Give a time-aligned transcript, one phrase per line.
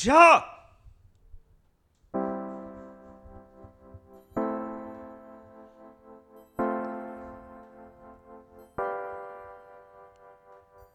[0.00, 0.44] 下。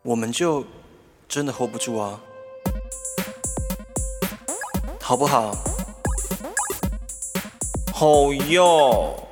[0.04, 0.66] 我们就
[1.28, 2.20] 真的 hold 不住啊，
[5.02, 5.54] 好不好？
[7.94, 9.23] 好哟。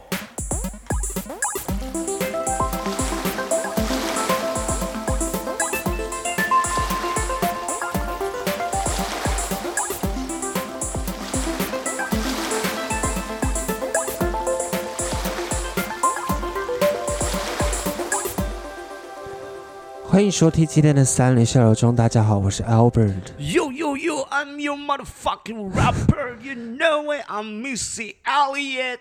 [20.12, 23.32] 欢迎收听今天的三联笑流中，大家好，我是 Albert。
[23.40, 26.36] Yo yo yo, I'm your motherfucking rapper.
[26.42, 29.00] You know it, I'm Missy Elliott.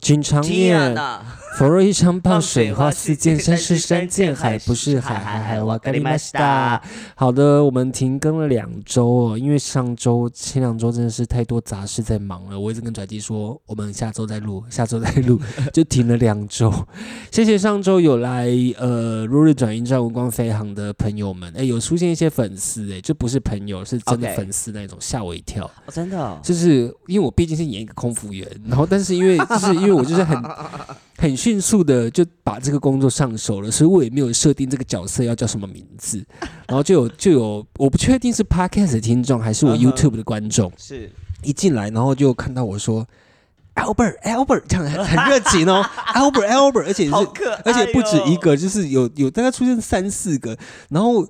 [0.00, 1.22] 经常天念哪！
[1.58, 6.80] 佛若一场棒，水花四溅，山是山，见海不是海，海海哇咖喱玛西达。
[7.16, 15.40] 好的，我们停更了两周哦，因为上周前两周真的是太多杂事在忙了，我一直跟拽机说我们下周再录，下周再录，
[15.72, 16.72] 就停了两周。
[17.32, 25.64] 谢谢上周有来呃落日转运站无光飞航的朋友们，哎，有出现一些粉丝，哎，就不是朋友，是真的粉丝那种，吓我一跳。
[25.64, 30.40] 哦真的哦，就是因为我毕竟是演一个空服员，然后但是因为就是因为我就是很
[31.18, 36.24] 很迅速的就把这个工作上手了，所以我也没有设定这个角色要叫什么名字，
[36.66, 40.72] 然后就有就有我不确定是 podcast 的听众还是我 YouTube 的观众。
[40.78, 41.10] 是。
[41.42, 43.06] 一进来，然后就看到我说
[43.76, 48.36] Albert Albert 这样很很热情哦， Albert Albert，而且是好可爱、哦，而且不止一。
[48.38, 50.58] 个，就是有有大概出现三四个，
[50.88, 51.24] 然后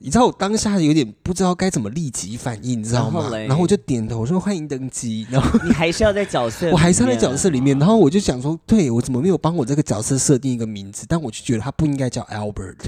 [0.00, 3.20] 你知道我当下有点不知道该怎么立即反应，你知道吗？
[3.20, 11.04] 然后然后我就点头说欢迎登机，然后 你还是要在角色里面，我还是要在角色里面，然后我就想说，对我怎么没有帮我这个角色设定一个名字？
[11.08, 12.86] 但我就觉得他不应该叫 Albert。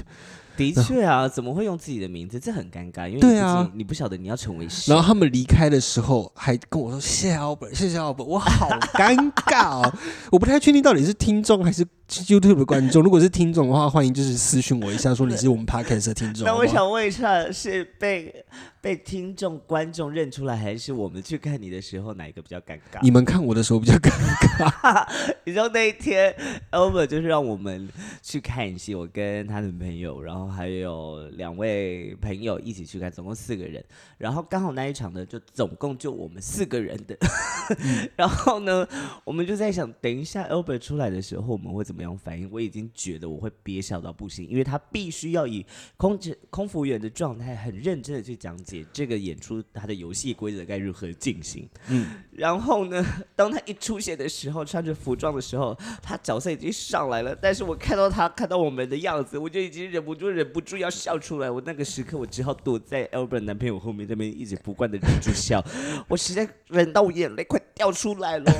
[0.57, 2.39] 的确啊，怎么会用自己的名字？
[2.39, 4.91] 这很尴尬，因为对啊你不晓得你要成为谁。
[4.91, 9.93] 然后他们离开的时候还跟我说谢谢 Albert，谢谢 Albert，我好尴尬哦，
[10.31, 13.03] 我不太确定到底是听众还是 YouTube 的观众。
[13.03, 16.45] 如果是听众的话，欢迎就是私讯我一下，说你是我们 Podcast 的听众。
[16.45, 18.45] 那我想问一下，是被
[18.81, 22.99] 被听众观众认出来，还是我们去看你的时候哪一个比较尴尬？
[23.01, 24.09] 你们看我的时候比较尴
[24.57, 25.05] 尬，
[25.43, 26.33] 你知道那一天
[26.71, 27.89] ，Albert 就是让我们
[28.21, 33.83] 去看戏，我跟他的朋友，然后还有两位朋友一起去看，总共四个人。
[34.17, 37.17] 然后刚好那一场呢，就总共就我们四个人的。
[38.15, 38.87] 然后呢，
[39.25, 42.49] 我们就在想，等一下 Albert 出来的时候，我们会怎么样反应？
[42.51, 45.65] 我已经觉得我会憋笑到不行，因为他必须要以
[45.95, 51.67] 空姐空服员的状态，很认真的去讲解这个演出他的游戏规则该如何进行。
[51.89, 53.05] 嗯然后呢，
[53.35, 57.35] 当他一出现的时候，穿着服装的时候，他角色已经上来了。
[57.35, 61.49] 但是我看到他看到我们的样子，我就已经忍不住忍不住要笑出来。
[61.49, 65.63] 我那个时刻，我只好躲在 Albert 男朋友后面，那边一直不惯的忍住笑。
[66.07, 68.51] 我实在忍到我眼泪快掉出来了，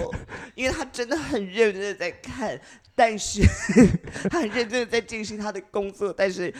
[0.56, 2.59] 因为他真的很认真的在看，
[2.97, 3.41] 但是
[4.30, 6.53] 他很认真的在进行他的工作，但是。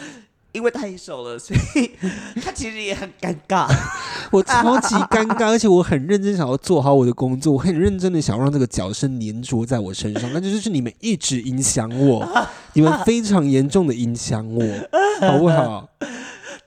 [0.53, 1.92] 因为太熟了，所以
[2.42, 3.68] 他其实也很尴尬。
[4.31, 12.28] 我超级尴尬，而且我很认真想要做好我的工作，我很认真的想要让这个角色粘着在我身上，那就是你们一直影响我，
[12.74, 14.64] 你们非常严重的影响我，
[15.22, 15.88] 好不好？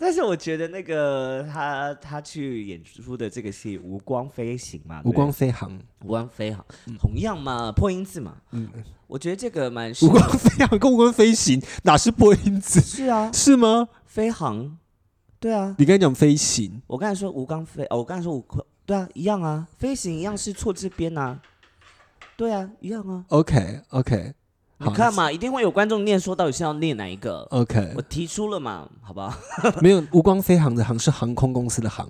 [0.01, 6.65] 但是我觉得那个他他去演出的这个戏《无光飞行》嘛，无光飞行，无光飞行，
[6.99, 8.67] 同样嘛，破音字嘛，嗯，
[9.07, 12.81] 我觉得这个蛮适无光飞航跟无光飞行哪是破音字？
[12.81, 13.91] 是啊，是吗？
[14.07, 14.79] 飞航，
[15.39, 21.41] 对啊，你刚才讲飞行，我刚才说无光飞，哦，我刚才说无光，对啊，一样啊，飞行一样是错字边啊，
[22.39, 24.33] 对啊，一样啊，OK OK，
[24.83, 29.33] 你看嘛，一定会有观众念说到底是要念哪一个，OK，我提出了嘛，好不好？
[29.83, 32.09] 没有无光飞航的航是航空公司的航，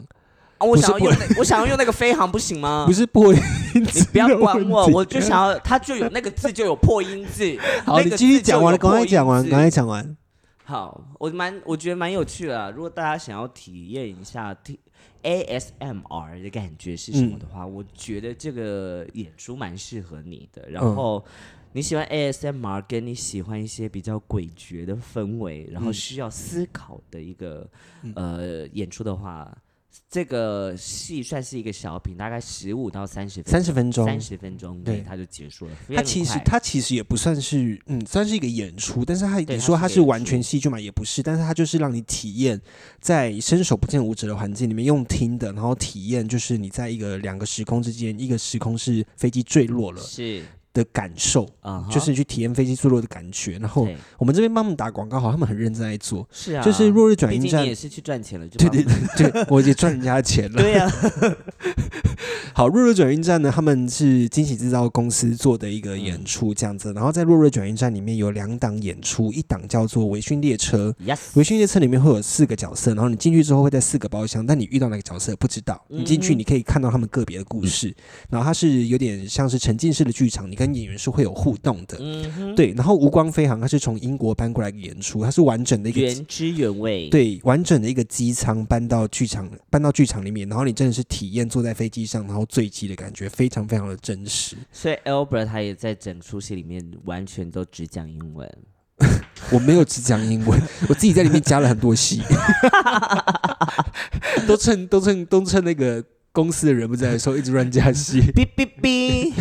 [0.58, 2.84] 啊，我想要用那， 我想要用那个飞航不行吗？
[2.88, 3.40] 不是破音
[3.74, 4.04] 你字。
[4.12, 7.58] 不要管我，我就想要，它就有那个字就有破音字。
[7.84, 10.16] 好，那个你继续讲完了，赶快有破音讲完，字赶快讲完。
[10.64, 12.70] 好，我蛮我觉得蛮有趣的啊。
[12.70, 14.78] 如果大家想要体验一下 T
[15.24, 20.70] ASMR 的感觉是什么的话，我觉得这个演出蛮适合你的。
[20.70, 21.24] 然后
[21.72, 27.68] 你喜欢 ASMR，跟你喜欢一些比较诡谲的氛围，然后需要思考的一个、
[28.14, 29.56] 呃演出的话。
[30.08, 35.02] 这个戏算是一个小品，大概十五到三十分三十分钟，三十分钟对。
[35.02, 35.72] 它就结束了。
[35.94, 42.60] 它其实它其实也不算是，嗯，算是一个演出，但是它对你说它是完全戏剧嘛，也不是，但是它就是让你体验
[43.00, 53.58] 在伸手不见五指的环境里面用听的，然后体验就是你在一个两个时空之间，一个时空是飞机坠落了，是的感受，啊哈，就是去体验飞机坠落的感觉。
[53.58, 53.88] 然后
[54.18, 56.26] 我们这边帮他们打广告，好，他们很认真在做。
[56.30, 60.62] 是啊，就是落日转运站也，是去赚钱了，就 对对对对，我也赚人家的钱了。
[60.62, 60.90] 对呀，
[62.54, 66.92] 好，落日转运站呢，他们是惊喜制造公司做的一个嗯演出，这样子。
[66.92, 70.94] 然后在落日转运站里面有两档演出，一档叫做微醺列车。
[71.04, 75.82] yes，微醺列车里面会有四个角色，然后你进去之后会在四个包厢，但你遇到哪个角色不知道。
[75.88, 77.94] 你进去嗯你可以看到他们个别的故事，
[78.28, 81.96] 然后它是有点像是沉浸式的剧场，你跟演员是会有互动的。
[81.98, 94.54] 嗯，对，然后无光飞航它是从英国搬过来演出，它是完整的一个原汁原味，，对完整的一个机舱搬到剧场，搬到剧场里面，然后你真的是体验坐在飞机上，然后坠机的感觉，非常非常的真实。
[94.70, 98.46] 所以 Albert 他也在整出戏里面完全都只讲英文，
[99.50, 100.60] 我没有只讲英文，
[100.90, 102.20] 我自己在里面加了很多戏，
[104.46, 108.20] 都趁都趁都趁那个公司的人不在的时候，一直乱加戏。
[108.20, 109.32] 哔哔哔。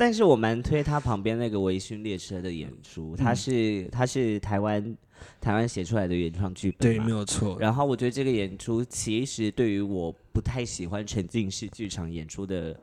[0.00, 4.96] 但是我蛮推他旁边那个微醺列车的演出，他是他是台湾
[5.42, 7.58] 台湾写出来的原创剧本对，没有错。
[7.60, 12.74] 然后我觉得这个演出其实对于我不太喜欢沉浸式剧场演出的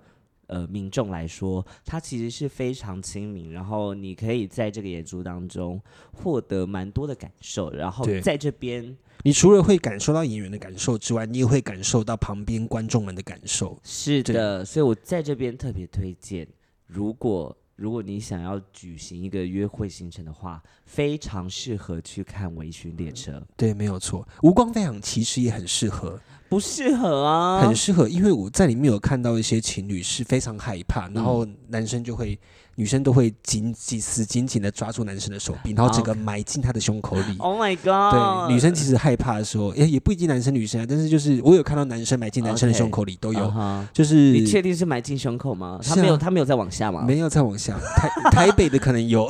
[0.45, 5.81] 呃民众来说，它其实是非常亲民，然后你可以在这个演出当中
[6.13, 13.75] 获得蛮多的感受，然后在这边你除了会感受到演员的感受之外，你也会感受到旁边观众们的感受。
[13.83, 16.47] 是的，所以我在这边特别推荐，
[16.87, 24.27] 如果如果你想要举行一个约会行程的话，非常适合去看《微醺列车》，对，没有错。
[24.41, 26.19] 无光飞航其实也很适合，
[26.49, 32.39] 不适合啊，很适合，因为我在里面有看到一些情侣是非常害怕，然后男生就会，
[32.79, 37.35] 女生都会紧紧死紧紧的抓住男生的手臂，然后整个埋进他的胸口里。
[37.39, 38.13] Oh my god！
[38.47, 43.51] 对，女生其实害怕的时候，也也不一定男生女生啊，但是就是我有看到男生埋进男生的胸口里都有
[43.91, 45.79] 就是你确定是埋进胸口吗？
[45.83, 47.03] 他没有，他没有再往下吗？
[47.07, 49.27] 没有再往下，台 台北的可能有，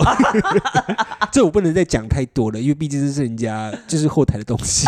[1.31, 4.87] 这我不能再讲太多了，因为毕竟这是人家就是后台的东西。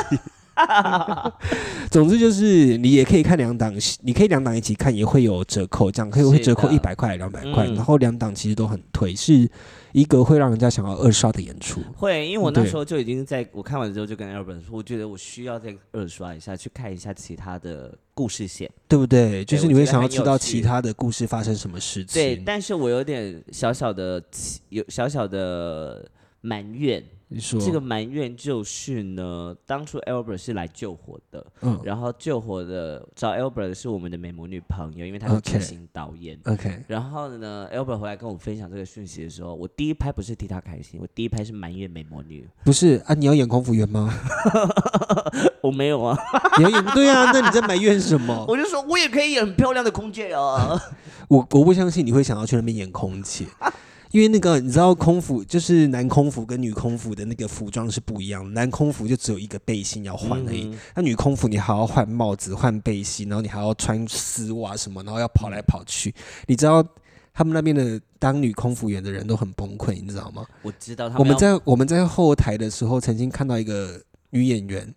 [1.90, 9.50] 总之就是你也可以看两档，你可以两档一起看，也会有折扣，这样可以会折扣一百块、两百块，嗯然后两档其实都很推，是
[9.94, 11.82] 一个会让人家想要二刷的演出。
[11.96, 18.70] 会，因为我那时候就已经在我看完之后就跟 Albert 说，我觉得我需要再二刷一下，去看一下其他的故事线。
[18.88, 19.44] 对不对？
[19.46, 22.22] 就是你会想要知道其他的故事发生什么事情。
[22.22, 24.22] 对，但是我有点小小的
[24.70, 26.10] 有小小的
[26.42, 36.40] 埋怨，你说这个埋怨就是呢，当初 Albert 是来救火的，嗯然后救火的找 Albert 的是我们的美魔女朋友，因为她是执行导演。
[36.46, 42.48] OK，然后呢，Albert 回来跟我分享这个讯息的时候，我第一拍不是替他开心，我第一拍是埋怨美魔女。
[42.64, 44.12] 不是啊，你要演空服员吗？
[45.62, 46.18] 我没有啊，
[46.58, 48.46] 你要演对啊，那你在埋怨什么？
[48.50, 50.76] 我就说我也可以演很漂亮的空姐啊。
[51.28, 53.46] 我我不相信你会想要去那边演空姐，
[54.12, 66.14] 因为那个你知道空服就是男空服跟女空服的那个服装是不一样的，男空服就只有一个背心要换而已，嗯那女空服你还要换帽子、换背心，然后你还要穿丝袜什么，然后要跑来跑去，
[66.48, 66.86] 你知道。
[67.32, 70.46] 他们那边的当女空服员的人都很崩溃，你知道吗？
[70.62, 74.02] 我知道他我们在我们在后台的时候，曾经看到一个
[74.32, 74.94] 女演员，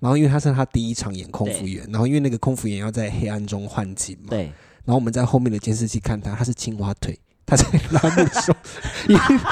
[0.00, 4.42] 然后因为她是她第一场演空服员，然后因为那个空服员要在黑暗中换景嘛，对，
[4.84, 8.58] 然后我们在后面的监视器看她，她是青蛙腿，他在拉木的时候，
[9.08, 9.20] 因为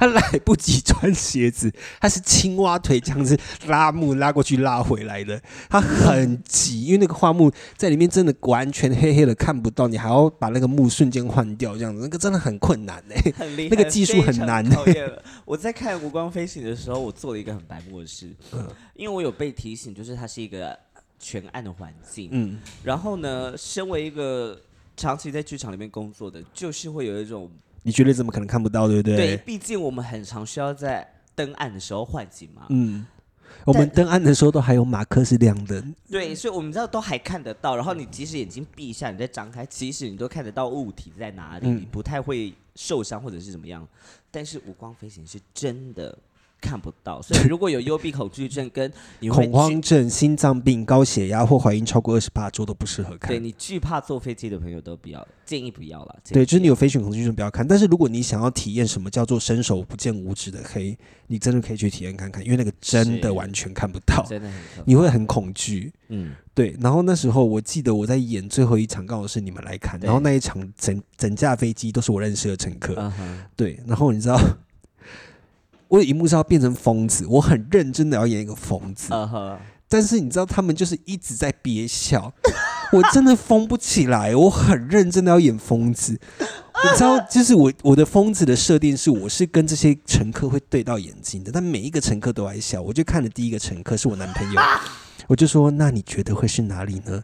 [0.00, 3.36] 他来不及穿鞋子，他是青蛙腿这样子
[3.66, 15.20] 拉木拉过去拉回来的，他很急，因为那个画木在里面真的完全黑黑的看不到，你还要把那个木瞬间换掉，这样子，那个真的很困难呢、很厉害，那个技术很难非常讨厌了。
[15.44, 18.68] 我在看《无光飞行》的时候，我做了一个很白目的事，嗯。
[18.94, 20.78] 因为我有被提醒，就是它是一个
[21.18, 22.28] 全暗的环境。
[22.30, 24.60] 嗯，然后呢，身为一个
[24.98, 27.50] 长期在剧场里面工作的，就是会有一种
[27.82, 29.16] 你觉得怎么可能看不到，对不对？
[29.16, 32.66] 对，毕竟我们很常需要在登岸的时候换景嘛。
[32.70, 33.06] 嗯，
[33.64, 37.76] 我们登岸的时候都还有马克是亮的，对，所以我们知道都还看得到。
[37.76, 43.86] 然后你即使眼睛闭一下，你再张开，其实你都看得到物体在哪里，嗯不太会受伤或者是怎么样。
[44.30, 46.16] 但是无光飞行是真的
[46.60, 48.92] 看不到，所以如果有幽闭恐惧症跟
[49.30, 53.28] 恐慌症、心脏病、高血压或怀孕超过二十八周都不适合看。
[53.30, 56.16] 对你惧怕坐飞机的朋友都不要，建议不要了。
[56.30, 60.96] 对，就是你有飞行恐惧症不要看，但是如果你想要体验什么叫做伸手不见五指的黑，
[61.28, 64.84] 你真的可以去体验看看，因为那个真的完全看不到，真的很。
[64.84, 65.92] 你会很恐惧。
[66.08, 73.12] 嗯，对，然后那时候我记得我在演最后一场，刚好是你们来看，然后那一场整整架飞机都是我认识的乘客，
[73.54, 74.40] 对，然后你知道，
[75.88, 79.12] 我的荧幕上要变成疯子，我很认真的要演一个疯子，
[79.88, 82.32] 但是你知道他们就是一直在憋笑，
[82.92, 86.12] 我真的疯不起来，我很认真的要演疯子。
[86.84, 92.80] 你知道，就是我我的疯子的设定是，我是跟这些乘客会对到眼睛的，但每一个乘客都爱笑。
[92.80, 94.60] 我就看了第一个乘客是我男朋友，
[95.26, 97.20] 我就说：“那你觉得会是哪里呢？”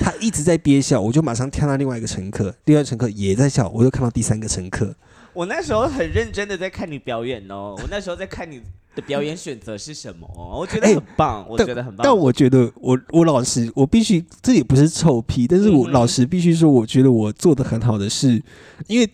[0.00, 4.96] 他一直在憋笑，我就马上跳到另外一个乘客，另外乘客也在笑，我又看到第三个乘客。
[5.36, 8.58] 我那时候很认真的在看你表演哦，我那时候在看你
[8.94, 12.02] 的表演选择是什么哦，我觉得哎很棒，我觉得很棒。
[12.02, 18.42] 但我觉得我我老实，我必须这也不是臭屁，但是我嗯老实必须说，我觉得我做的很好的是，
[18.86, 19.06] 因为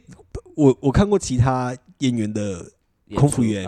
[0.54, 2.64] 我我看过其他演员的，
[3.16, 3.66] 空服员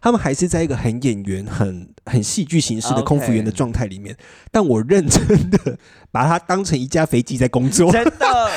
[0.00, 4.16] 他们还是在一个很演员、很很戏剧形式的空服员的状态里面，
[4.52, 5.76] 但我认真的
[6.12, 7.90] 把它当成一架飞机在工作。
[7.90, 8.50] 真的，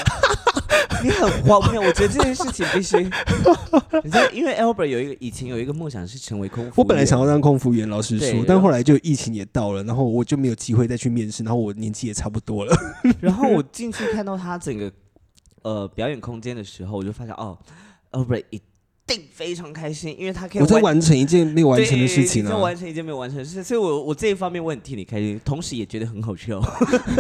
[1.04, 1.82] 你很荒谬。
[1.82, 2.98] 我觉得这件事情必须，
[4.04, 12.76] 你知道，因为 Albert 有一个以前有一个梦想是成为空服员，我本来想要当空服员，老实说，但后来就疫情也到了，然后我就没有机会再去面试，然后我年纪也差不多了。
[13.20, 14.92] 然后我 进去看到他整个
[15.64, 17.58] 呃表演空间的时候，我就发现哦
[18.12, 18.62] ，Albert 一
[19.10, 22.56] 定非常开心，因为他可以我在完成一件没有完成的事情啊在。
[22.56, 26.62] 完成一件没有完成的事，所以我我这一方面我很替你开心，同时也觉得很好笑。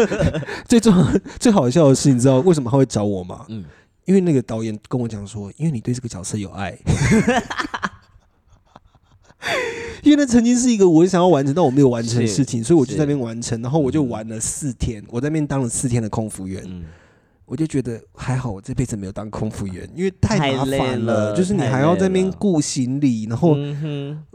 [0.69, 3.46] 最重要、最好笑的是，你知道为什么他会找我吗？
[3.50, 3.65] 嗯，
[4.05, 6.77] 因为那个导演跟我讲说，因为你对这个角色有爱。
[10.03, 16.84] 因为那曾经是一个我想要完成但我没有完成的事情，所以我就在那边完成，然后我就玩了四天，我在那边当了四天的空服员，嗯，
[17.50, 23.58] 我就觉得还好，我这辈子没有当空服员，因为太麻烦了，了就是你太还要在那边顾行李，然后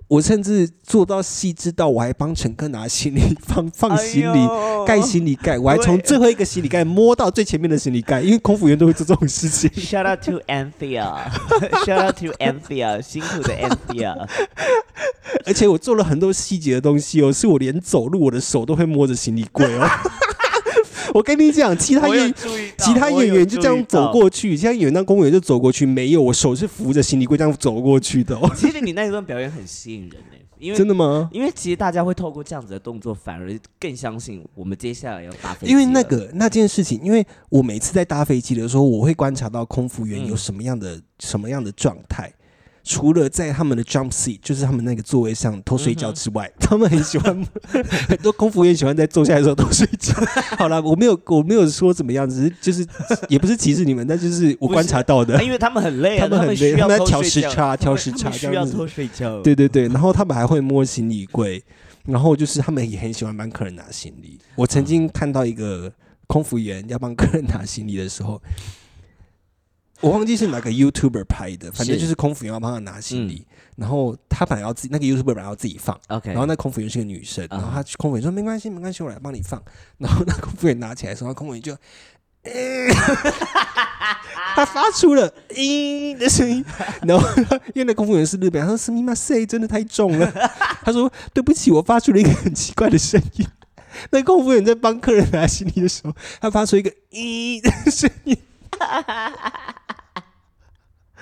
[0.09, 4.49] 我甚至做到细致到我还帮乘客拿行李放放行李。
[4.85, 9.71] 盖行李盖，我还从最后一个行李盖摸到最前面的行李盖，因为空服员都会做这种事情。
[9.71, 14.29] Shout out to Anthea，Shout out to Anthea，辛苦的 Anthea。
[15.47, 19.89] 而且我做了很多细节的东西哦，是我连走路我的手都会摸着行李柜哦。
[21.15, 22.35] 我跟你讲，其他演
[22.77, 24.11] 其他演员就这样走。
[24.11, 28.51] 过去，其他演员当公务员就走过去，没有，我手是扶着行李柜这样走过去的、哦。
[28.57, 31.31] 其实你那一段表演很吸引人呢，因为真的吗？
[31.33, 35.73] 因为其实大家会透过这样子的动作，反而更相信我们接下来要搭飞机。
[35.73, 42.33] 因为那个那件事情，因为我每次在搭飞机的时候，我会观察到空服员嗯有什么样的、什么样的状态。
[42.87, 47.35] 除了在他们的 jump seat，就是他们那个座位上偷睡觉之外， 他们很喜欢
[48.07, 50.13] 很多空服员喜欢在坐下来的时候偷睡觉。
[50.59, 52.87] 好了，我没有我没有说怎么样，只是就是
[53.31, 55.43] 也不是歧视你们，但就是我观察到的啊。
[55.43, 59.41] 因为他们很累啊，他们很累他们在调时差调时差这样子需要偷睡觉。
[59.41, 61.65] 对对对，然后他们还会摸行李柜，
[62.05, 64.39] 然后就是他们也很喜欢帮客人拿行李。
[64.57, 65.91] 我曾经看到一个
[66.27, 68.43] 空服员要帮客人拿行李的时候，
[70.01, 73.47] 我忘记是哪个 YouTuber 拍的，反正就是空服员要帮他拿行李，
[73.77, 75.99] 然后他本来要自己那个 YouTuber 本来要自己放。
[76.09, 79.63] OK，然后那空服员是个女生，然后啊她空服员说没关系没关系，我来帮你放。
[79.99, 81.73] 然后那空服员拿起来的时候，那空服员就，
[82.43, 82.53] 呃
[84.57, 86.65] 他发出了“咦”的声音，
[87.03, 87.27] 然后
[87.75, 90.31] 因为那空服员是日本，他说“斯密马塞”真的太重了，
[90.85, 93.47] 他说对不起，我发出了一个很奇怪的声音。
[94.11, 98.37] 那空服员在帮客人拿行李的时候，他发出一个“咦”的声音。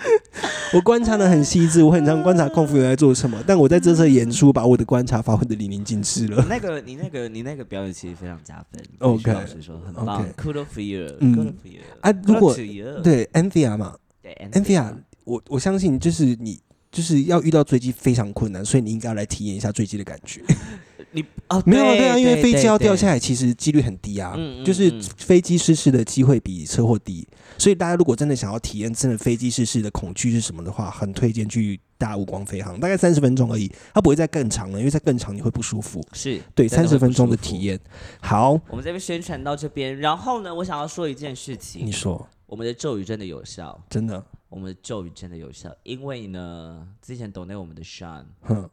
[0.75, 6.45] 我观察的很细致，我很常观察空服员在做什么，但我在这次演出把我的观察发挥的淋漓尽致了。
[6.49, 8.83] 那个你那个你那个表演其实非常加分。
[9.01, 11.81] OK 老师说很棒 OK，Kudos for you，嗯 Kudos for you。
[12.01, 12.55] 啊如果
[13.03, 16.59] 对 a n t h i a 嘛对 a n t h i a 我我相信就是你
[16.91, 20.43] 就是要遇到坠机非常困难，所以你应该要来体验一下坠机的感觉。
[21.13, 27.27] 你啊没有啊对啊，因为飞机要掉下来，其实几率很低啊，就是嗯飞机失事的机会比车祸低。
[27.59, 36.05] 所以大家如果真的想要体验真的飞机失事的恐惧是什么的话，很推荐去大雾光飞航，大概三十分钟而已，它不会再更长了，因为再更长你会不舒服。
[36.13, 37.63] 是对，三十分钟的体。
[37.63, 37.79] 验。
[38.21, 48.69] 好，我们这边宣传到这边，然后呢，我想要说一件事情你，说我们的咒语真的有效，真的，我们的咒语真的有效，因为呢，之前懂那我们的 Sean，哼，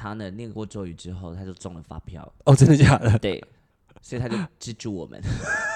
[0.00, 3.16] 他呢念过咒语之后，他就中了发票，哦，真的假的？
[3.20, 3.42] 对，
[4.00, 5.20] 所以他就资助我们。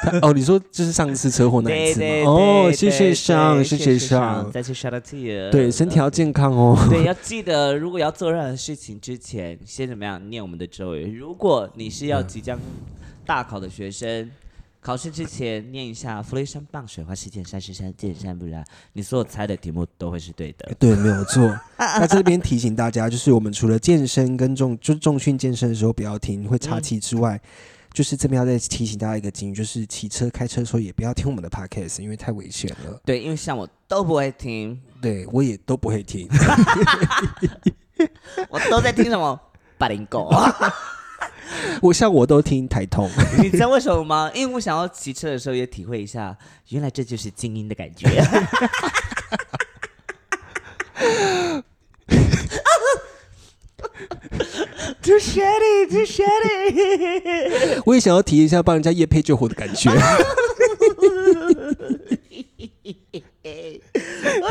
[0.02, 2.06] 他 哦，你说就是上次车祸那一次吗？
[2.06, 5.50] 对对哦，谢谢上，谢谢上，上，再次 shout out to you。
[5.50, 6.74] 对，身体要健康哦。
[6.88, 11.18] 对， 要记得，如果要做任何事情之前，先怎么样念我们的咒语。
[11.18, 12.58] 如果你是要即将
[13.26, 14.30] 大考的学生，
[14.84, 18.62] 考试之前念一下“弗雷山傍水花，溪涧山是山见山不然”，
[18.92, 20.70] 你所有猜的题目都会是对的。
[20.78, 21.58] 对，没有错。
[21.78, 27.40] 那这边提醒大家，就是我们除了健身跟重，就是重训健身的时候不要听，会岔气之外，
[27.94, 33.00] 就是这边要再提醒大家一个警语，就是骑车、开车的时候也不要听我们的 podcast，因为太危险了。
[33.06, 36.28] 对，因为像我都不会听，对我也都不会听。
[38.50, 39.40] 我都在听什么？
[39.78, 40.30] 八零狗。
[41.82, 43.10] 我像我都听台通，
[43.42, 44.30] 你知道为什么吗？
[44.34, 46.36] 因为我想要骑车的时候也体会一下，
[46.68, 48.08] 原来这就是精英的感觉。
[55.02, 57.82] Too shady, too shady。
[57.84, 59.90] 我也想要体验一下帮人家夜配救火的感觉。
[62.84, 62.90] 哎
[63.42, 64.44] 呦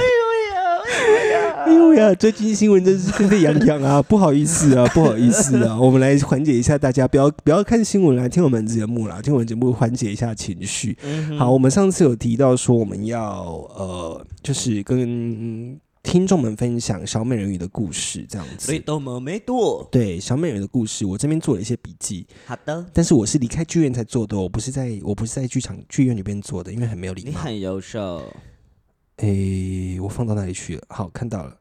[0.49, 4.01] 呀，哎呦呀，最近新闻真是沸沸扬扬啊！
[4.01, 10.97] 不好意思啊，不好意思啊，我们来缓解一下大家，不要不要看新闻来听我们节目啦，听我们节目缓解一下情绪。
[11.37, 13.43] 好，我们上次有提到说我们要
[13.75, 18.67] 呃，就是跟听众们分享小美人鱼的故事，这样子。
[18.67, 19.87] 所以都没没多。
[19.91, 27.29] 对小美人鱼的故事，我这边做了一些笔记，好的，但是我是离开剧院才做的哦，我不是在我不是在剧场剧院里边做的，因为很没有礼貌。
[27.31, 28.23] 你很优秀。
[29.17, 30.83] 诶，我放到哪里去了？
[30.89, 31.57] 好，看到了。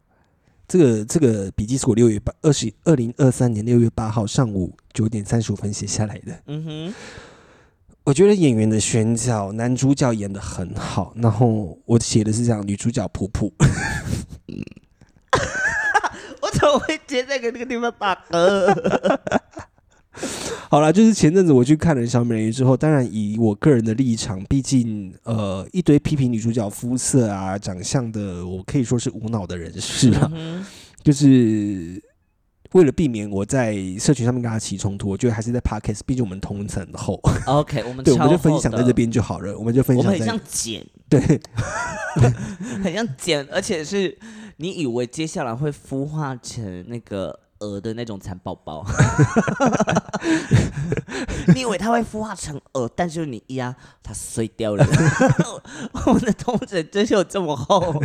[0.69, 6.43] 这个这个笔记是我六月八二十二零二三年六月八号上午九点三十五分写下来的。
[6.47, 6.95] 嗯哼，
[8.05, 13.53] 我觉得演员的选角，男主角演的很好，然后我写的是这样，女主角普普。
[16.41, 19.19] 我怎么会接在那个地方打嗝？
[20.69, 30.31] 好了，就是前阵子我去看了小美人鱼之后，当然以我个人的立场，毕竟呃一堆批评女主角肤色啊、长相的，我可以说是无脑的人士了。
[30.35, 30.65] 嗯
[31.03, 32.01] 就是
[32.73, 41.21] 为了避免我在社群上面跟他起冲突，我觉得还是在 podcast，毕竟我们同层厚，哼 OK， 我们对，我们就分享在这，边就好了，我们就分享很像剪，对，
[42.83, 44.17] 很像剪，而且是
[44.57, 48.85] 你以为接下来会孵化成那个鹅的那种蚕宝宝，
[51.55, 54.85] 你以为它会孵化成鹅，但是你一压它碎掉了。
[56.07, 58.03] 我的同枕真是有这么厚，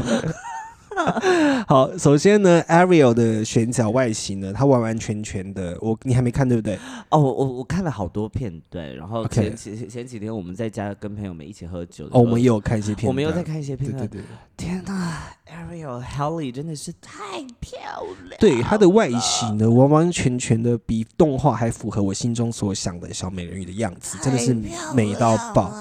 [1.67, 6.77] 好，首先呢，Ariel 的选角外形呢，它完完全全的，我你还没看对不对？
[7.09, 14.27] 哦，我我我看了好多片段，然后前几前几天我们在家跟朋友们一起喝酒哦，我们也有看一些片段，我们又在看一些片段，对对对。
[14.57, 15.13] 天呐
[15.45, 17.21] a r i e l Helly 真的是太
[17.59, 17.79] 漂
[18.27, 24.55] 亮，对它的外形呢，完完全全的比动画还符合我心中所想的小美人鱼的样子，真的是
[24.95, 25.71] 美到爆。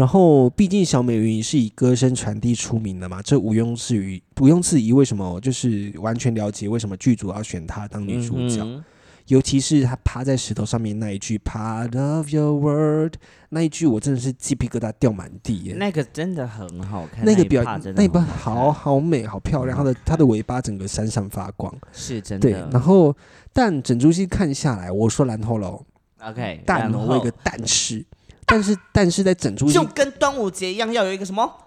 [0.00, 4.94] 然后，毕竟小美云是以歌声传递出名的嘛，这毋庸置疑，毋庸置疑。
[4.94, 5.38] 为什么？
[5.42, 8.82] 就是完全了解为什么剧组要选她当女主角，嗯
[9.26, 13.12] 尤其是她趴在石头上面那一句 “Part of your world”
[13.50, 15.74] 那一句，我真的是鸡皮疙瘩掉满地耶。
[15.74, 17.62] 那个真的很好看，那个表
[17.94, 21.70] 那一好好美，好漂亮，它的它的尾巴整个闪闪发光。
[21.92, 22.70] 是真对，的。
[22.72, 23.14] 然后
[23.52, 25.84] 但整出戏看下来，我说蓝头龙
[26.24, 28.02] ，OK，但然后哦我有个但是，
[28.50, 31.66] 但是 但是在整出戏就跟端午节一样，要有一个什么，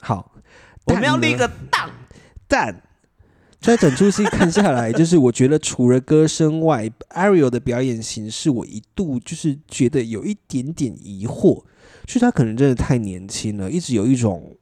[0.00, 0.32] 好，
[0.86, 1.90] 我们要立个档。
[2.46, 2.82] 但。
[3.60, 11.64] 在整出戏看下来，就是我觉得除了歌声外，Ariel 的表演形式，我一度就是觉得有一点点疑惑，
[12.04, 14.54] 就是他可能真的太年轻了，一直有一种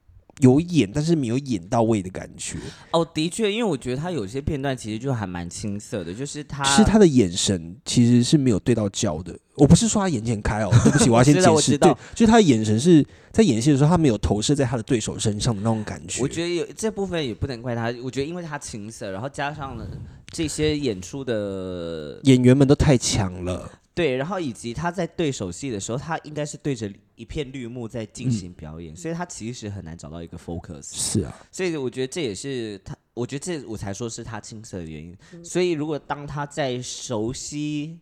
[0.43, 2.59] 有演但是没有演到位的感觉，
[2.91, 9.39] 哦，的确，因为我觉得他有些片段其实就还蛮青涩的，就是他是他的眼神其实是没有对到焦的。
[9.55, 16.21] 我不是说他眼睛很开哦， 对不起，我要先解释，对，就是他的眼神是在演戏的时候，他没有投射在他的对手身上的那种感觉。
[16.21, 19.87] 我觉得有这部分也不能怪他，我觉得因为他青涩，然后加上了
[20.31, 30.95] 这些演出的演员们都太强了，对，然后以及他在对手戏的时候，他应该是对着一片绿幕在进行表演，所以他其实很难找到一个 focus。
[30.95, 35.17] 是啊，所以我觉得这也是他，我觉得这我才说是他青涩的原因。
[35.45, 37.99] 所以如果当他在熟悉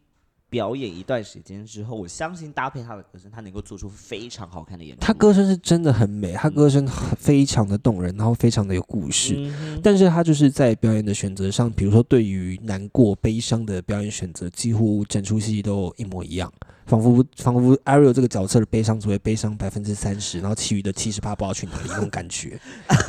[0.50, 5.00] 表演一段时间之后，我相信搭配他的歌声，他能够做出非常好看的演出。
[5.00, 6.86] 他歌声是真的很美，他歌声
[7.16, 9.36] 非常的动人，然后非常的有故事。
[9.38, 16.52] 嗯但是他就是在表演的选择上，比如说对于难过、悲伤的表演选择，几乎整出戏都一模一样，
[16.90, 22.58] 仿佛仿佛 Ariel 这个角色的悲伤只会悲伤百分之三十，然后其余的七十八不知道去哪里那种感觉。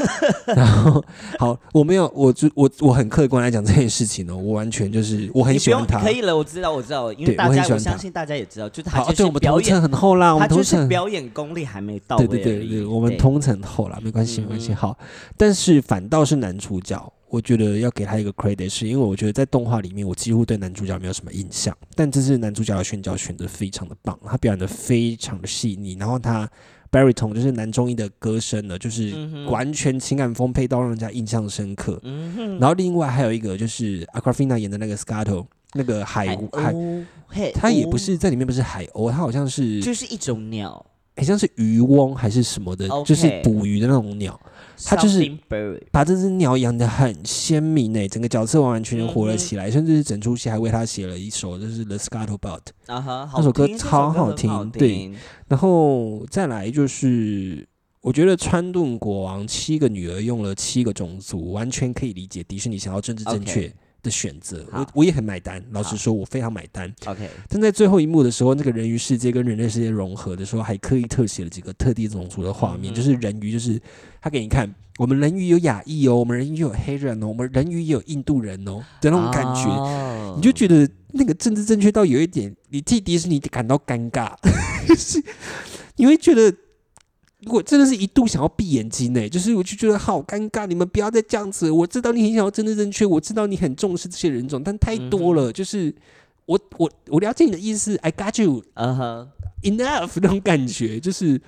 [0.46, 1.04] 然后
[1.40, 6.00] 好，我没有，我就我我很客观来讲这件事情哦，我完全就是我很喜欢他。
[6.00, 14.74] 可以了，我知道，我知道，因为大家我很喜相信大家也知道，就他好，就对我们同是表演，层很厚啦，我们同层是表演功力还没到位对对对对，我们对同层厚啦，没关系没关系。
[14.74, 14.98] 嗯好，
[15.36, 26.50] 但是反倒是男主角，我觉得要给他一个 credit，是因为我觉得在动画里面，我几乎对男主角没有什么印象，但这次男主角的选角选的非常的棒，他表演的非常的细腻，然后他
[26.92, 29.14] baritone 就是男中音的歌声呢，就是
[29.50, 32.02] 完全情感丰沛到让人家印象深刻。
[32.60, 44.38] 然后另外还有一个就是 Aquafina 演的那个 Scato，那个海海海，鸥嘿，他也不是在里面不是海鸥，它好像是就是一种鸟，好像是渔翁还是什么的就是捕鱼的那种鸟，
[44.86, 45.38] 它就是
[45.92, 52.62] 把这只鸟养的很鲜明诶，整个角色完完全全活了起来，甚至是整出戏还为他写了一首就是 The Scuttlebutt。
[52.88, 55.12] 啊哈，那首歌超好听对。
[55.48, 57.68] 然后再来就是，
[58.02, 64.66] 我觉得川顿国王七个女儿用了七个种族，完全可以理解迪士尼想要政治正确的选择。
[64.72, 66.94] 我我也很买单，老实说，我非常买单。
[67.06, 73.80] OK，但在最后一幕的时候，那个人鱼世界跟人类世界融合的时候，还刻意特写了几个特地种族的画面，嗯就是人鱼，就是
[74.22, 79.70] 他给你看，我们人鱼有亚裔哦，我们人鱼有黑人哦，我们人鱼也有印度人哦的那种感觉。
[79.70, 84.34] 哦你就觉得那个政治正确到有一点，你替迪士尼感到尴尬，
[84.88, 85.22] 就是
[85.96, 86.54] 你会觉得。
[87.44, 91.72] 如果真的是一度想要闭眼睛呢，就是我就觉得好尴尬，你们不要再这样子。
[91.72, 95.52] 我知道你很想要真的正确，我知道你很重视这些人种，但太多了。
[95.52, 95.94] 就是
[96.46, 99.30] 我我我了解你的意思，I got you 嗯哼
[99.64, 101.42] ，enough 那种感觉，就是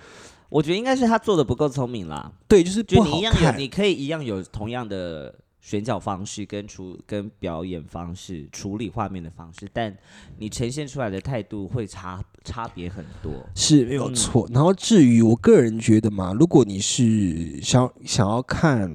[0.49, 2.31] 我觉得应该是他做的不够聪明啦。
[2.47, 9.97] 对，就是就你一样有，你可以一样有同样的选角方式跟处跟表演方式、处理画面的方式，但
[10.37, 13.31] 你呈现出来的态度会差差别很多。
[13.55, 14.45] 是没有嗯错。
[14.53, 18.93] 然后至于我个人觉得嘛，如果你是想想要看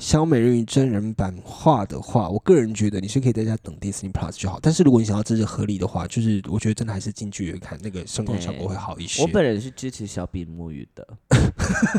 [0.00, 4.58] 小美人鱼真人版画的话，我个人觉得你是可以在家等 Disney Plus 就好。
[4.62, 9.28] 但是如果你想要支持合理的话，就是我觉得真的还是近距离看，那个声光效果会好一些我。
[9.28, 11.06] 本人是支持小比目鱼的，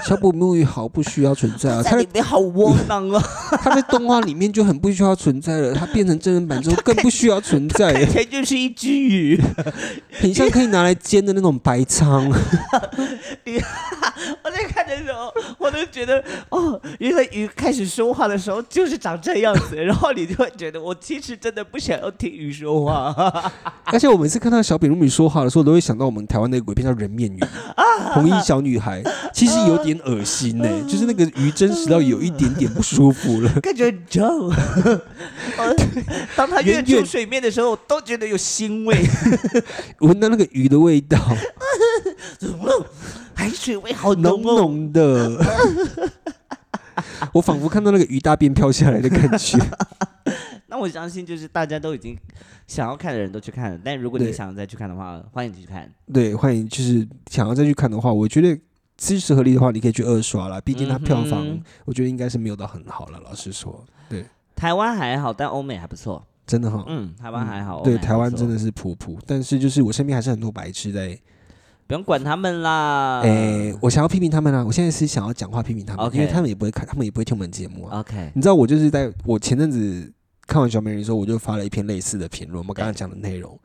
[0.04, 3.24] 小比目鱼好不需要存在啊，在它里面好窝囊啊，
[3.62, 9.40] 它在动画里面就很不需要存在了，它变成真人版之后更不需要存在了，看起来就是一只鱼。
[10.20, 12.34] 很像可以拿来煎的那种白鲳。
[14.44, 23.52] 我在看的时候，我都觉得哦，原来鱼开始说话的时候就是长这样子，然后你就会觉得我其实真的不想要听鱼说话。
[23.86, 27.40] 而且我每次看到小比鲁米说话的时候，都会想到我们台湾那个鬼片叫《人面鱼》，
[28.14, 29.04] 红衣小女孩，
[29.34, 33.52] 其实有点恶心呢、就是那个鱼真实到有一点点不舒服了。
[33.62, 34.22] 感觉很重。
[35.58, 35.76] 我
[36.36, 38.98] 当它跃出水面的时候，我都觉得有腥味，
[40.00, 41.18] 闻到那个鱼的味道，
[43.42, 45.44] 海水味好浓浓的，
[47.34, 49.58] 我仿佛看到那个鱼大便飘下来的感觉。
[50.70, 52.16] 那我相信，就是大家都已经
[52.68, 55.92] 想要看的人都去看了，但如果你想要再去看的话，欢迎你去看。
[56.14, 58.56] 对，欢迎，就是想要再去看的话，我觉得
[58.96, 60.62] 支持合理的话，你可以去二刷啦。
[60.62, 63.20] 毕竟它票房，嗯我觉得应该是没有到很好了。
[63.26, 64.24] 老实说，对，
[64.56, 66.24] 台湾还好，但欧美还不错。
[66.46, 66.86] 真的哈。
[66.88, 67.82] 嗯，台湾还好。
[67.82, 71.18] 对，台湾真的是普普，但是就是我身边还是很多白痴在
[71.92, 73.20] 不用管他们啦。
[73.22, 74.64] 诶、我想要批评他们啊！
[74.66, 78.00] 我现在是想要讲话批评他们 OK 因为他们也不会看，他们也不会听我们节目啊。
[78.00, 80.10] OK，你知道，我就是在我前阵子
[80.48, 83.60] 看完小美人的时候，我就发了一篇类似的评论，我们刚刚讲的内容，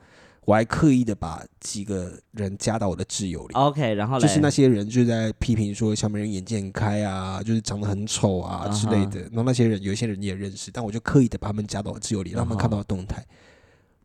[0.45, 3.55] 我还刻意的把几个人加到我的挚友里。
[3.55, 9.21] OK，然后就是那些人就在批评说小美人眼界很开啊，就是长得很丑啊之类的。
[9.21, 13.25] 然后那些人有一些人你也认识，但我就刻意的把他们加到我挚友里，让他们看到动态。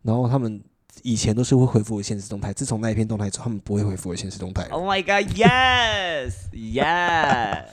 [0.04, 0.62] 然后他们
[1.04, 4.70] 以前都是会回复我现实动态，自从那一篇动态之后，他们不会回复我现实动态了。
[4.70, 5.32] Oh my God!
[5.36, 7.66] Yes, yes.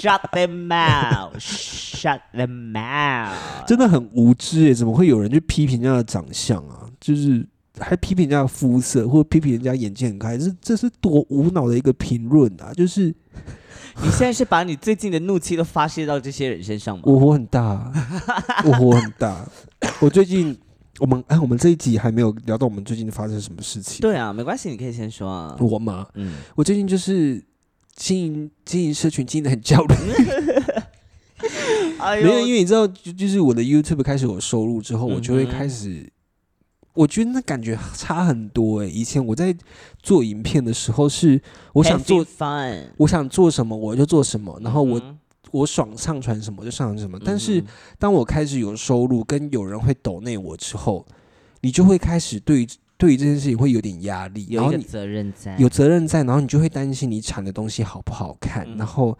[0.00, 1.38] Shut them out.
[1.38, 3.66] Shut them out.
[3.66, 6.88] 真的很无知诶，怎么会有人去批评人家的长相啊？
[7.00, 7.46] 就是
[7.78, 12.72] 还批评人家的肤色，或者批评人家眼睛很开，这这是多无脑的一个评论啊！
[12.74, 13.14] 就是
[14.02, 17.02] 你现在是把你最近的怒气都发泄到这些人身上吗？
[17.06, 17.92] 我火很大，
[18.64, 19.44] 我火很大。
[20.00, 20.56] 我最近
[20.98, 24.00] 我们哎，我们这一集还没有聊到我们最近发生什么事情。
[24.00, 25.56] 对啊，没关系，你可以先说啊。
[25.58, 27.42] 我嘛，嗯，我最近就是
[27.94, 29.94] 经营经营社群经营的很焦虑。
[31.98, 36.12] 哎没有，因为你知道，就就是我的 YouTube 开始有收入之后，我就会开始，
[36.94, 39.54] 我觉得那感觉差很多诶、以前我在
[40.02, 41.40] 做影片的时候是，
[41.72, 42.24] 我想做
[42.98, 45.18] 我想做什么我就做什么，然后我、嗯
[45.52, 47.18] 我爽上传什么就上传什么。
[47.24, 47.38] 但嗯。
[47.38, 47.64] 是
[47.98, 51.06] 当我开始有收入，跟有人会抖内我之后，
[51.60, 58.76] 你就会开始对对于这件事情会有点压力，然后你有责任在，有责任在，然后你就会担心你产的东西好不好看，嗯。
[58.76, 59.16] 然后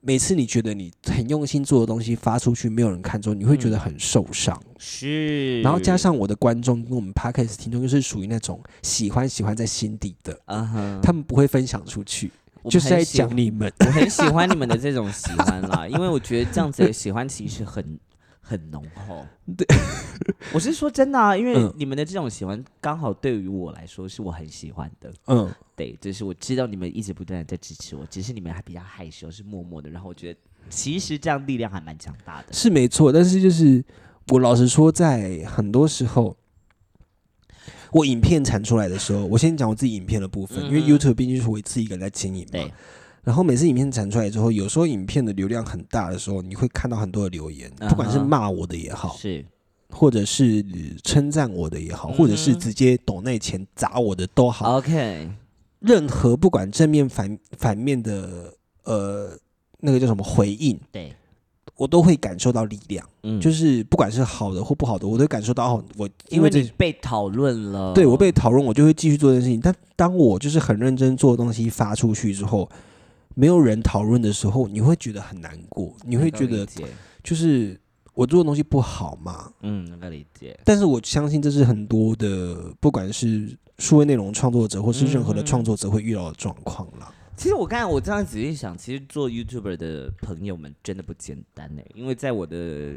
[0.00, 3.80] 每次你觉得你很用心做的东西发出去没有人看之后，你会觉得嗯。
[3.80, 4.58] 很受伤。
[4.78, 12.30] 是，然后加上我的观众跟我们 podcast 听众，就是属于那种喜欢喜欢在心底的，嗯哼，他们不会分享出去，
[12.64, 13.72] 我就是在讲你们。
[13.78, 17.96] 我很喜欢你们的这种喜欢啦，因为我觉得这样子的喜欢其实很
[18.40, 19.24] 很浓厚。
[19.56, 19.66] 对，
[20.52, 25.12] 我是说真的啊，因为嗯你们的这种喜欢，刚好对于我来说是我很喜欢的。
[25.26, 29.90] 嗯，对，就是我知道你们一直不断的在支持我，只是你们还比较害羞，是默默的。
[29.90, 32.52] 然后我觉得其实这样力量还蛮强大的。
[32.52, 33.84] 是没错，但是就是
[34.28, 36.34] 我老实说，在很多时候，
[37.94, 40.88] 我影片产出来的时候，我先讲我自己影片的部分，因为嗯。
[40.88, 42.50] YouTube 毕竟是我自己一个人在经营嘛。
[42.50, 42.72] 对。
[43.22, 49.44] 然后每次影片产出来之后，有时候影片的流量很大的时候，你会看到很多的留言，不管是骂我的也好，是。
[49.90, 50.64] 或者是
[51.04, 55.30] 称赞我的也好，或者是直接抖那钱砸我的都好，OK，
[55.78, 58.52] 任何不管正面反反面的
[58.82, 59.38] 呃
[59.78, 61.14] 那个叫什么回应，对，
[61.76, 63.06] 我都会感受到力量。
[63.22, 69.60] 嗯就是不管是好的或不好的，我都感受到哦，我因为你被讨论了，对我被讨论，我就会继续做这件事情。
[69.60, 72.68] 但当我就是很认真做的东西发出去之后，
[73.34, 76.66] 没有人讨论的时候，你会觉得很难过，你会觉得
[77.22, 77.80] 就是
[78.12, 79.50] 我做的东西不好嘛。
[79.62, 87.10] 嗯，能够理解，但是我相信这是很多的，不管是数位内容创作者或是任何的嗯创作者会遇到的状况啦。
[87.36, 92.96] 其实我刚才我这样仔细想，其实做 YouTuber 的朋友们真的不简单呢，因为在我的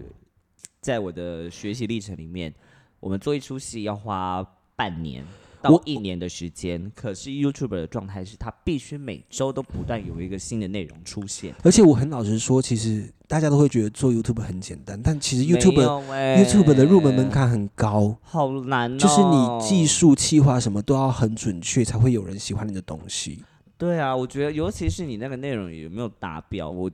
[0.80, 2.54] 在我的学习历程里面，
[3.00, 4.46] 我们做一出戏要花
[4.76, 5.26] 半年
[5.62, 11.54] 到一年的时间，可是 YouTuber 的状态是他必须每周都不断有一个新的内容出现。
[11.64, 18.16] 而且我很老实说，其实大家都会觉得做 YouTube 很简单，但其实 YouTuber 欸 YouTube 的入门门槛很高。
[18.22, 23.44] 好难、哦，就是你技术、企划什么都要很准确，才会有人喜欢你的东西。
[23.78, 26.90] 对啊，我觉得尤其是你那个内容有没有达标，我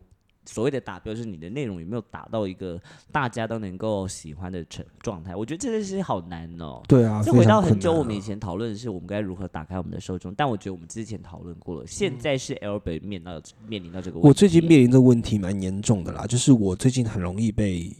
[0.45, 2.77] 所谓的达标是你的内容有没有达到一个
[3.13, 6.83] 大家都能够喜欢的成状态，我觉得这件事情好难哦。
[6.85, 14.27] 对啊，就回到很久我们以前讨论的是我们该如何打开我们的受众，但我觉得我们之前讨论过了，现在是 L 北面到面临到这个问题。
[14.27, 17.95] 我最近面临的问题蛮严重的啦，就是我最近很容易被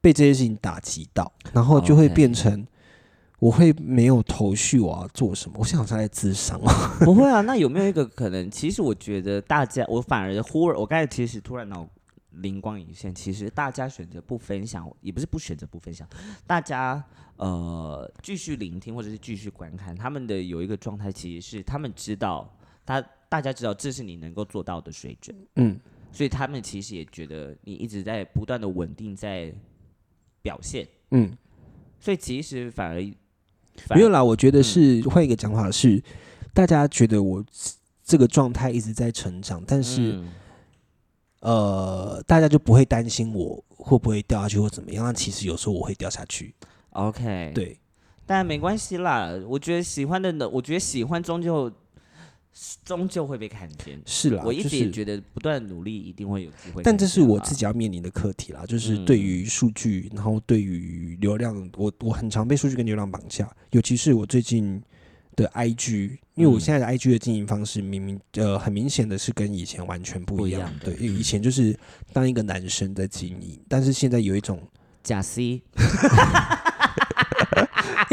[0.00, 2.66] 被这些事情打击到，然后就会变成
[3.44, 5.58] 我会没有头绪我要做什么。
[5.58, 6.70] 我想在智商哦，
[7.04, 8.50] 不会啊，那有没有一个可能？
[8.50, 11.86] 其实我觉得大家，我反而忽然，我刚才其实突然脑
[12.30, 16.08] 灵光一现，其实大家选择不分享，也不是不选择不分享，
[16.46, 17.04] 大家
[17.36, 22.50] 呃继续聆听或者是继续观看，他们的有一个状态，其实是他们知道，
[22.86, 25.78] 他大家知道这是你能够做到的水准，嗯，
[26.10, 29.52] 所以他们其实也觉得你一直在不断的稳定在
[30.40, 31.36] 表现，嗯，
[32.00, 33.04] 所以其实反而
[33.90, 34.22] 没有啦。
[34.22, 36.02] 我觉得是换一个讲法是，
[36.52, 37.44] 大家觉得我
[38.04, 40.28] 这个状态一直在成长，但是、嗯
[41.40, 45.04] 呃，大家就不会担心我会不会掉下去或怎么样。
[45.04, 46.54] 那其实有时候我会掉下去
[46.90, 47.78] ，OK 对。
[48.26, 51.70] 但没关系啦，我觉得喜欢的呢，我觉得喜欢终究
[52.84, 54.00] 终究会被看见。
[54.06, 56.82] 是啦，我一就是直也觉得不断努力一定会有机会。
[56.82, 59.04] 但这是我自己要面临的课题啦，就是嗯。
[59.04, 64.82] 对于数据，然后对于流量，我我很常被数据跟流量绑架，尤其是我最近
[65.36, 66.60] 的 IG，因为我嗯。
[66.60, 71.76] 现在的 IG 的经营方式明明呃很明显的是跟以前完全不一样，一样对，因为以前就是
[72.12, 74.60] 当一个男生在经营，但是现在有一种，
[75.02, 75.62] 假 C，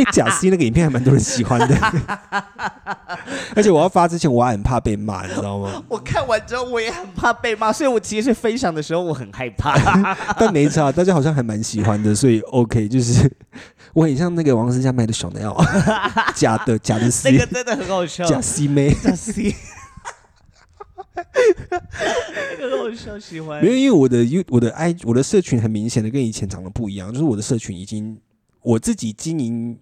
[0.02, 1.76] 哎、 假 C 那个影片还蛮多人喜欢的，
[3.56, 5.84] 而且我要发之前我还很怕被骂，你知道吗？
[5.88, 9.76] 我看完之后我也很怕被骂，所以我其实分享的时候我很害怕。
[10.40, 13.32] 但没差，大家好像还蛮喜欢的，所以 OK，就是
[13.94, 15.64] 我很像那个王思佳卖的小奶奥，
[16.36, 18.94] 假的假的 C，那个真的很好笑，假 C 妹。
[18.94, 19.56] 假 C，
[21.16, 28.20] 那个很好笑，喜欢没有，因为我的 U 我的 I 我的社群很明显的跟以前长得不一样，就是我的社群已经
[28.62, 29.78] 我自己经营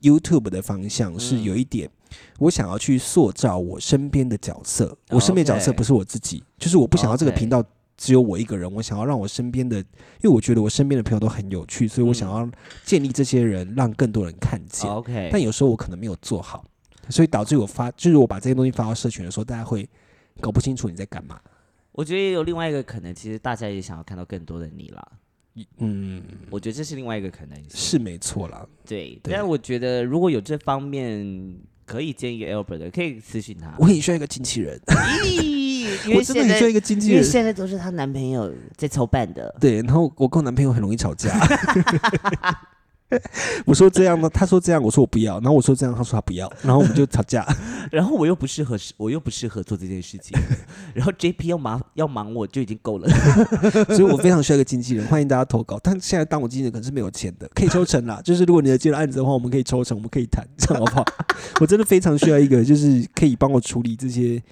[0.00, 1.90] YouTube 的方向是嗯有一点，
[2.38, 7.62] 我想要去塑造我身边的角色，我身边角色不是我自己，就是我不想要这个频道
[7.96, 9.84] 只有我一个人，我想要让我身边的，因
[10.24, 12.48] 为我觉得我身边的朋友都很有趣，所以我想要
[12.84, 14.90] 建立这些人，让更多人看见。
[14.90, 16.64] OK，但有时候我可能没有做好，
[17.10, 19.88] 所以导致我发，就是我把这些东西发到社群的时候，大家会
[20.40, 21.38] 搞不清楚你在干嘛。
[21.92, 25.06] 我觉得也有另外一个可能，其实大家也想要看到更多的你啦。
[25.78, 27.66] 嗯，我觉得这是另外一个可能性。
[27.70, 28.66] 是没错啦。
[28.86, 33.74] 对，对但我觉得如果有这方面可以建议 Albert 的，可以私信他。
[33.78, 37.16] 我很需要一个经纪人，我为现真的很需要一在个经纪人。
[37.16, 39.54] 因为现在都是她男朋友在操办的。
[39.60, 41.30] 对，然后我跟我男朋友很容易吵架。
[43.66, 47.44] 我说这样呢，他说这样，我说我不要，然后我说这样，他说他不要，然后我们就吵架。
[47.90, 50.38] 然后我又不适合，我又不适合做这件事情。
[50.94, 53.08] 然后 JP 要忙要忙我就已经够了。
[53.88, 55.78] 所以我非常需要一个经纪人，欢迎大家投稿。
[55.82, 58.20] 但现在当我经纪人可能是没有钱的，可以抽成啦。
[58.22, 61.04] 就是如果你要接了案子的话，我们可以抽成，我们可以谈，这样好不好？
[61.60, 64.42] 我真的非常需要一个，就是可以帮我处理这些，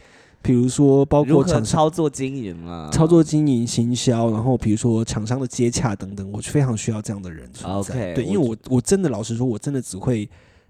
[0.42, 2.88] 比如说包括厂操作经营啊？
[2.92, 7.94] 操作经营、行销，然后比如说厂商的接洽等等，我非常需要这样的人存在。
[7.94, 10.28] OK，对，因为我我真的老实说，我真的只会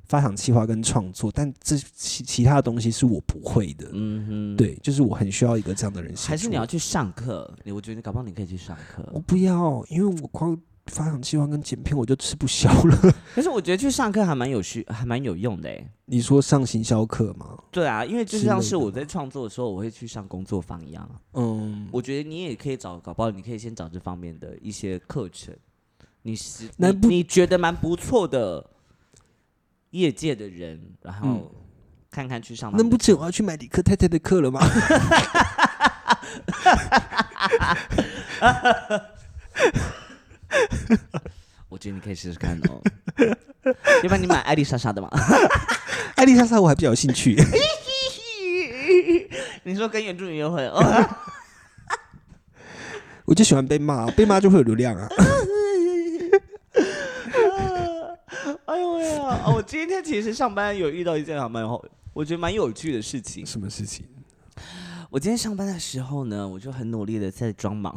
[0.08, 3.88] 发想计划跟创作，但这其其他的东西是我不会的。
[3.92, 4.56] 嗯哼，。
[4.56, 6.14] 对，就是我很需要一个这样的人。
[6.16, 7.54] 还是你要去上课？
[7.64, 9.06] 你我觉得搞不好你可以去上课。
[9.12, 13.14] 我不要，因为我光发想计划跟剪片，我就吃不消了。
[13.34, 15.92] 可是我觉得去上课还蛮有趣，还蛮有用的哎。
[16.06, 17.58] 你说上行销课吗？
[17.70, 21.20] 对啊，因为就像是我在创作的时候，我会去上工作坊一样啊。
[21.34, 25.54] 嗯，我觉得你也可以找，搞不好你可以先找这方面的一些课程。
[26.22, 28.64] 你是你你觉得蛮不错的
[29.90, 31.50] 业界的人，然后嗯
[32.10, 34.60] 看看去上他们的那不成我要去买理科太太的课了吗？
[41.68, 42.80] 我觉得你可以试试看哦。
[44.02, 45.08] 要不然你买艾丽莎莎的嘛？
[46.16, 47.36] 艾丽莎莎我还比较有兴趣。
[49.64, 50.82] 你说跟原住民约会哦？
[53.26, 55.06] 我就喜欢被骂，被骂就会有流量啊。
[58.68, 59.40] 哎呦喂呀！
[59.46, 63.44] 哦我今天其实上班有遇到一件还蛮好，我觉得蛮有趣的事情。
[63.46, 64.04] 什么事情？
[65.08, 67.96] 我今天上班的时候呢，我就很努力的在装忙，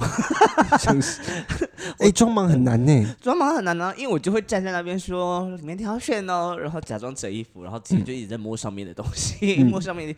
[1.99, 3.15] 哎，装忙很难呢。
[3.19, 10.15] 装忙很难呢，因为我就会站在那边说里面挑选哦，然后假装折衣服，然后自己就一直在摸上面的东西，嗯 摸上面的，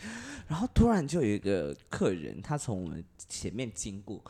[0.47, 4.23] 然后突然就有一个客人，他从我们前面经过，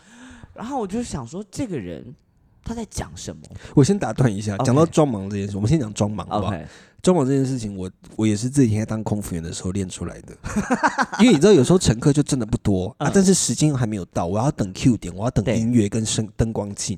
[0.56, 2.16] 然后我就想说这个人
[2.64, 3.42] 他在讲什么？
[3.76, 6.54] 我先打断一下，讲到装忙这件事，我们先讲装忙好不好？
[7.02, 10.34] 装忙这件事情，我我也是这几天在当空服员的时候练出来的。
[11.20, 16.98] 因为你知道，有时候乘客就真的不多啊嗯，但是时间还没有到，我要等 Q 点，我要等音乐跟声灯光进，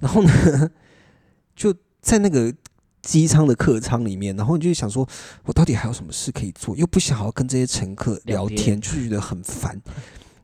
[0.00, 0.70] 然后呢，
[1.54, 2.52] 就在那个
[3.00, 5.08] 机舱的客舱里面，然后你就想说，
[5.44, 9.80] 我到底还有什么事可以做，又不想要跟这些乘客聊聊天，就觉得很烦，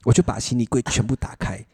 [0.05, 1.67] 我就把行李柜全部打开。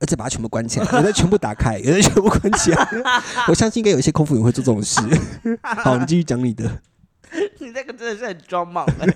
[0.00, 2.88] 而且把它全部关起来，有的全部打开，有的全部关起来。
[3.48, 5.00] 我相信应该有一些空服员会做这种事。
[5.62, 6.80] 好，你继续讲你的。
[7.58, 9.06] 你这个真的是很装忙哎。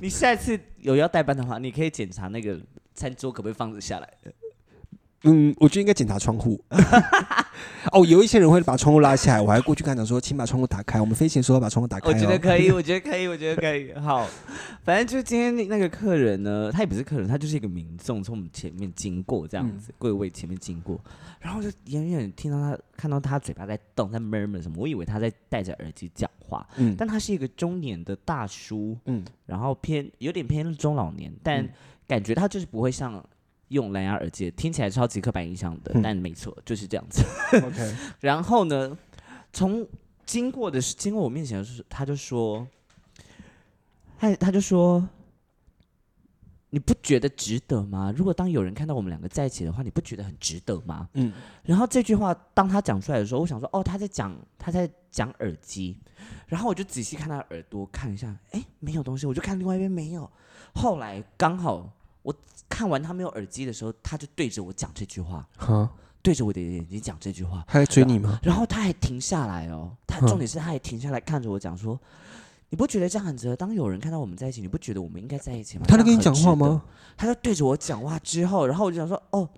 [0.00, 2.58] 你下一次有要代班的话，你可以检查那个
[2.94, 4.08] 餐桌可不可以放得下来。
[5.22, 6.62] 嗯，我觉得应该检查窗户。
[7.92, 11.00] 哦，有一些人会把窗户拉下来，我还过去跟他讲说，请把窗户打开。
[11.00, 12.12] 我们飞行的时候要把窗户打开、哦。
[12.12, 13.92] 我觉得可以， 我觉得可以，我觉得可以。
[13.94, 14.26] 好，
[14.84, 21.00] 反正就今天那那个客人呢，他也不是客人，他就是一个民众从我们前面经过这样子，柜位前面经过，
[21.40, 31.70] 然后就远远听到他看到他嘴巴在动，在 murmur 什么，我以为他在戴着耳机讲话，嗯但他是一个中年的大叔，嗯然后偏有点偏中老年，但嗯
[32.06, 33.22] 感觉他就是不会像
[33.68, 37.22] 用蓝牙耳机，听起来超级刻板印象的，嗯但没错，就是这样子。
[37.64, 38.96] OK， 然后呢，
[39.52, 39.86] 从
[40.24, 42.66] 经过的是经过我面前的时候，他就说，
[44.18, 45.08] 他他就说，
[46.70, 48.12] 你不觉得值得吗？
[48.14, 51.08] 如果当有人看到我们两个在一起的话，你不觉得很值得吗？
[51.14, 55.98] 嗯然后这句话当他讲出来的时候，我想说，哦，他在讲他在讲耳机，
[56.46, 60.30] 然后我就仔细看他的耳朵看一下，哎，没有东西，我就看另外一边没有。
[60.74, 61.90] 后来刚好
[62.22, 62.34] 我
[62.68, 65.88] 看完他没有耳机的时候，他就对着我讲这句话，好，
[66.22, 67.64] 对着我的眼睛讲这句话。
[67.66, 68.38] 他在追你吗？
[68.42, 71.98] 然后他还停下来哦，他嗯重点是他还停下来看着我讲说
[72.70, 73.56] ：“你不觉得这样很值得？
[73.56, 76.82] 当有人看到我们在一起，你不觉得我们应该在一起吗？”他在跟你这样很值得讲话吗？？
[77.16, 79.48] 他就对着我讲话之后，然后我就想说：“哦。”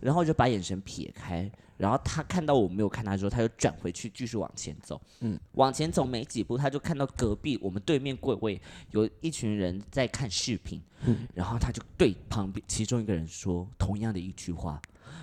[0.00, 5.00] 然后我就把眼神撇开，然后他看到我没有看他之后，他就转回去继续往前走。
[5.20, 14.80] 嗯嗯，往前走没几步，他就看到隔壁我们对面柜位有一群人在看视频，嗯然后他就对旁边其中一个人说同样的一句话，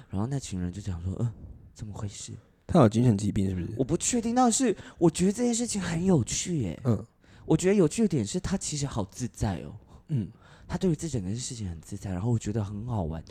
[0.10, 1.32] 然后那群人就讲说：“嗯、
[1.74, 2.34] 怎么回事？”
[2.66, 3.74] 他有精神疾病是不是？
[3.78, 6.80] 我不确定，但是我觉得这件事情很有趣耶。
[6.86, 7.06] 嗯
[7.46, 9.76] 我觉得有趣的点是他其实好自在哦，
[10.08, 10.32] 嗯，
[10.66, 13.22] 他对于这整个事情很自在，然后我觉得很好玩。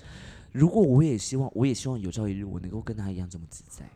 [0.52, 3.88] 如果我也希望，我也希望有朝一日我能够跟他一样这么自在，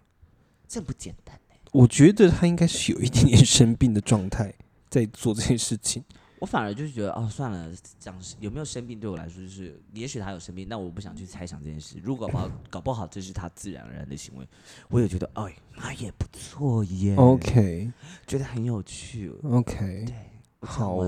[0.66, 1.58] 这不简单哎。
[1.72, 4.52] 我觉得他应该是有一点点生病的状态
[4.88, 6.02] 在做这件事情。
[6.38, 11.98] 我反而就是觉得哦，算了，讲有没有生病对我来说，就是也许他有生病，但我不想去猜想这件事。
[12.02, 14.46] 如果搞不好，搞不好这是他自然而然的行为，
[14.88, 17.16] 我也觉得哎，那也不错耶。
[17.16, 17.90] OK
[18.26, 19.32] 觉得很有趣。
[19.44, 20.14] OK，对，
[20.60, 20.98] 好。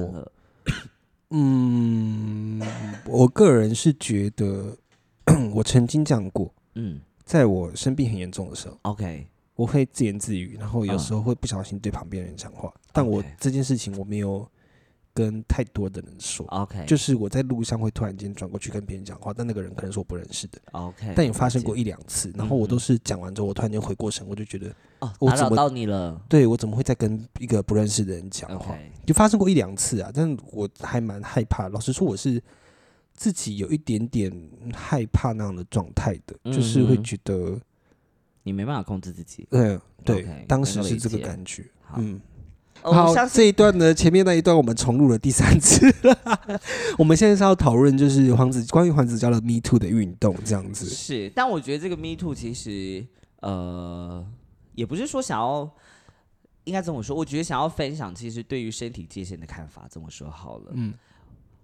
[1.30, 2.58] 嗯，
[3.04, 4.74] 我个人是觉得，
[5.52, 14.48] 我曾经讲过，嗯在我生病很严重的时候，，OK，我会自言自语，然后有嗯时候会不小心对旁边人讲话，但我 OK 这件事情我没有
[15.12, 16.46] 跟太多的人说。
[16.46, 26.18] OK，就是我在路上会突然间转过去跟别人讲话，但那个人可能是我不认识的，OK，但也发生过一一两次，然后我嗯都是讲完之后，我突然间回过神，我就觉得，哦，我怎么打扰到你了。
[26.30, 31.68] 对我怎么会在跟一个不认识的人讲话？OK，就发生过一两次啊，但我还蛮害怕。
[31.68, 32.42] 老实说，我是
[33.18, 34.32] 自己有一点点
[34.72, 37.60] 害怕那样的状态的，就是会觉得，
[38.44, 39.44] 你没办法控制自己。
[39.50, 41.64] 嗯，对当时是这个感觉。
[41.82, 42.20] 好嗯，
[42.82, 46.40] 哦好这一段呢，前面那一段我们重录了第三次了。
[46.96, 50.86] 我们现在是要讨论就是黄子关于黄子佼的 Me Too 的运动这样子。
[50.86, 53.04] 是，但我觉得这个 Me Too 其实
[53.40, 54.24] 呃，
[54.76, 55.68] 也不是说想要，
[56.62, 60.70] 应该这么说，我觉得想要分享，其实对于身体界限的看法，这么说好了。
[60.74, 60.94] 嗯，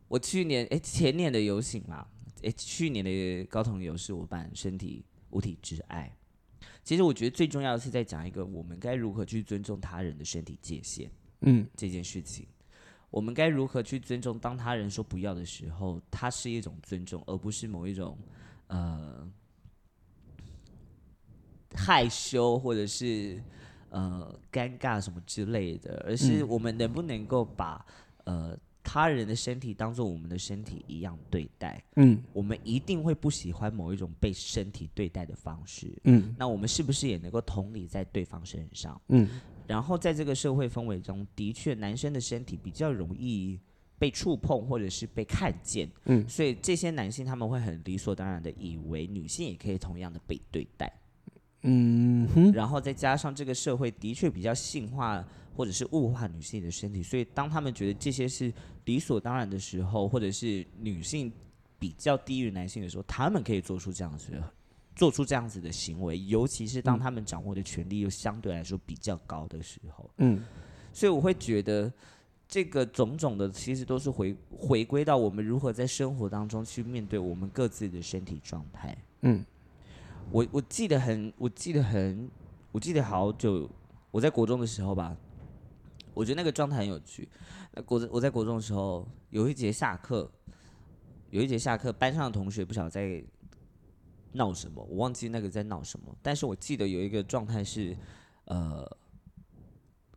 [0.09, 2.07] 我去年哎、前年的游行嘛，
[2.43, 6.15] 哎、去年的高雄游是我办身体五体之爱。
[6.83, 12.47] 其实我觉得最重要的是在讲一个我们该如何去尊重他人的身体界限嗯这件事情。
[13.11, 14.37] 我们该如何去尊重？
[14.39, 18.19] 当他人说不要的时候，它是一种尊重，而不是某一种
[18.67, 19.31] 呃
[21.75, 23.41] 害羞或者是
[23.91, 27.87] 呃尴尬什么之类的，而是我们能不能够把
[28.25, 31.83] 呃他人的身体当做我们的身体一样对待？
[31.97, 32.23] 嗯。
[32.33, 35.91] 我们一定会不喜欢某一种被身体对待的方式。
[36.05, 36.35] 嗯。
[36.39, 39.01] 那我们是不是也能够同理在对方身上？
[39.09, 39.29] 嗯。
[39.67, 43.59] 然后在这个社会氛围中，的确男生的身体比较容易
[43.99, 46.29] 被触碰或者是被看见，嗯。
[46.29, 50.93] 所以这些男性他们会很理所当然的以为女性也可以同样的被对待，
[51.63, 58.53] 嗯哼，然后再加上这个社会的确比较性化或者是物化女性的身体，所以当他们觉得这些是
[58.85, 61.33] 理所当然的时候，或者是女性
[61.79, 64.53] 比较低于男性的时候，他们可以做出这样子的。
[64.97, 70.41] 做出这样子的行为，尤其是当他们掌握的权力又相对来说比较高的时候，嗯。
[70.93, 71.93] 所以我会觉得，
[72.47, 78.97] 这个种种的其实都是回回归到我们如何在生活当中去面对我们各自的身体状态。
[79.23, 79.45] 嗯。
[80.31, 82.31] 我我记得很，我记得很，
[82.71, 83.69] 我记得好久，
[84.13, 85.17] 我在国中的时候吧，
[86.15, 87.29] 我觉得那个状态很有趣。
[87.73, 90.31] 那国我在国中的时候，有一节下课，
[91.31, 93.23] 有一节下课，班上的同学不晓得在
[94.33, 97.97] 闹什么，我忘记那个在闹什么，但是我记得有一个状态是，
[98.45, 98.89] 呃，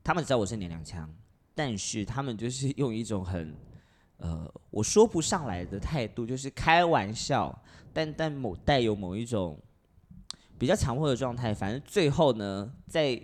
[0.03, 1.11] 他们知道我是娘娘腔，
[1.53, 3.53] 但是他们就是 用一种很。
[4.19, 7.55] 呃，我说不上来的态度，就是开玩笑，
[7.93, 9.55] 但但某带有某一种
[10.57, 11.53] 比较强迫的状态。
[11.53, 13.15] 反正最后呢，在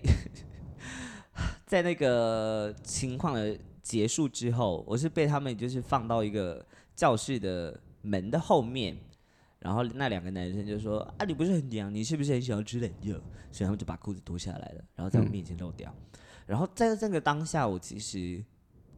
[1.66, 6.66] 在那个情况的结束之后，我是被他们就是放到一个
[6.96, 8.98] 教室的门的后面，
[9.60, 13.20] 然后那两个男生就说：“啊，你不是很娘，你是不是很喜欢吃冷肉？”
[13.52, 15.94] 所以他们就把裤子脱下来了，然后在我面前露掉。
[16.46, 18.44] 然后在这个当下，我其实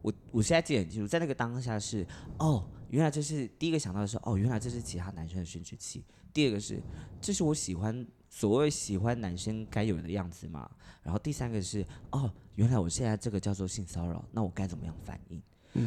[0.02, 2.06] 我我现在记得很清楚，在那个当下是
[2.40, 6.04] 哦，原来这是第一个想到的是哦，原来这是其他男生的生殖器。
[6.34, 6.82] 第二个是
[7.22, 10.70] 这是我喜欢所谓喜欢男生该有的样子嘛。
[11.02, 15.42] 然后第三个是哦，原来我现在这个叫做性骚扰，那我该怎么样反应？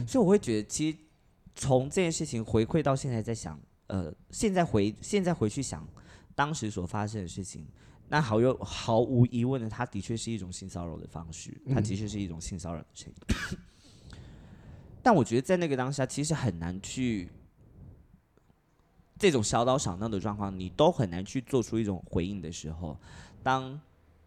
[0.06, 0.98] 所以我会觉得，其实
[1.54, 5.86] 从这件事情回馈到现在，在想，呃，现在回现在回去想
[6.34, 7.66] 当时所发生的事情，
[8.08, 13.58] 那毫有毫无疑问的，它的确是一种性骚扰的方式，它的确是一种性骚扰的声音。
[15.02, 17.28] 但我觉得在那个当下，其实很难去
[19.18, 22.96] 这种小打小闹的状况，你都很难去做出一种回应的时候，
[23.42, 23.80] 当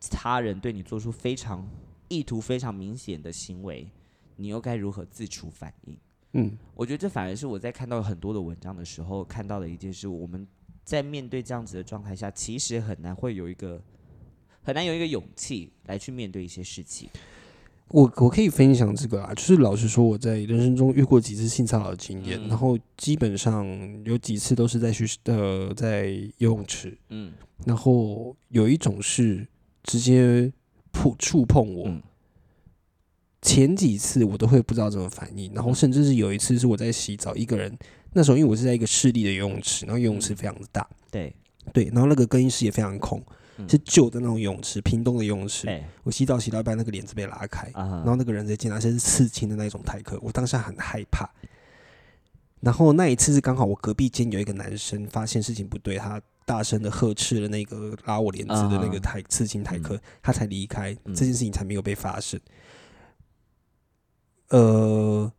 [0.10, 1.68] 他人对你做出非常
[2.08, 3.88] 意图非常明显的行为，
[4.36, 5.98] 你又该如何自处反应？
[6.34, 10.08] 嗯我觉得这反而是我在看到很多的文章的时候看到的一件事。
[10.08, 10.48] 我们
[10.84, 13.82] 在面对这样子的状态下，其实很难会有一个
[14.64, 17.10] 很难有一个勇气来去面对一些事情。
[17.92, 22.48] 我我可以分享这个啊，就是老实说，我在人生中遇过几次性骚扰的经验，嗯。
[22.48, 23.66] 然后基本上
[24.06, 27.34] 有几次都是在学呃在游泳池，嗯。
[27.66, 29.46] 然后有一种是
[29.84, 30.52] 直接
[30.94, 32.02] 触触碰我，嗯。
[33.42, 37.76] 前几次我都会不知道怎么反应，然后甚至是有一次是我在洗澡，一个人
[38.14, 41.36] 那时候因为我是在一个市立的游泳池，然后游泳池非常的大，对，
[41.74, 43.36] 对，然后那个更衣室也非常空，嗯
[43.70, 45.68] 是旧的那种泳池，屏东的游泳池。
[45.68, 51.30] 哎我洗澡洗到一半，那个帘子被拉开，啊然后那个人直接进来，而且是刺青的那种台客，我当下很害怕。
[52.60, 62.40] 然后那一次是刚好我隔壁间有一个男生发现事情不对，他大声的呵斥了那个拉我帘子的那个啊台刺青台客，他才离开，嗯这件事情才没有被发生。
[64.50, 65.32] 呃，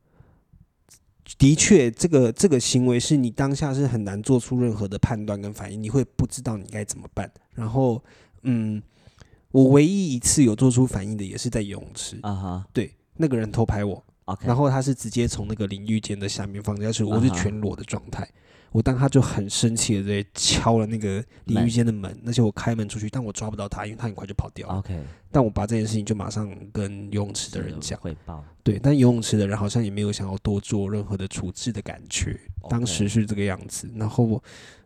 [1.39, 7.31] 的确，这个这个行为是你当下是很难做出任何的判断跟反应，你会不知道你该怎么办。
[7.55, 8.03] 然后，
[8.43, 8.83] 嗯，
[9.51, 14.05] 我唯一一次有做出反应的也是在游泳池，啊哈对，那个人偷拍我
[14.41, 18.29] 然后他是直接从那个淋浴间的下面放下去，我是全裸的状态。
[18.73, 24.77] 我当他就很生气的直接敲了那个淋浴间的门，而且我开门出去，但我抓不到他，因为他很快就跑掉了。
[24.77, 24.99] OK，
[25.31, 33.91] 但我把这件事情就马上跟游泳池的人讲，汇报，对，但游泳池的人好像也没有想要多做任何的处置的感觉，当时是这个样子。
[33.95, 34.43] 然后，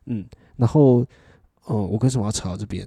[0.07, 0.27] 嗯，
[0.57, 1.07] 然后，
[1.65, 2.87] 哦、我跟什么要扯到这边？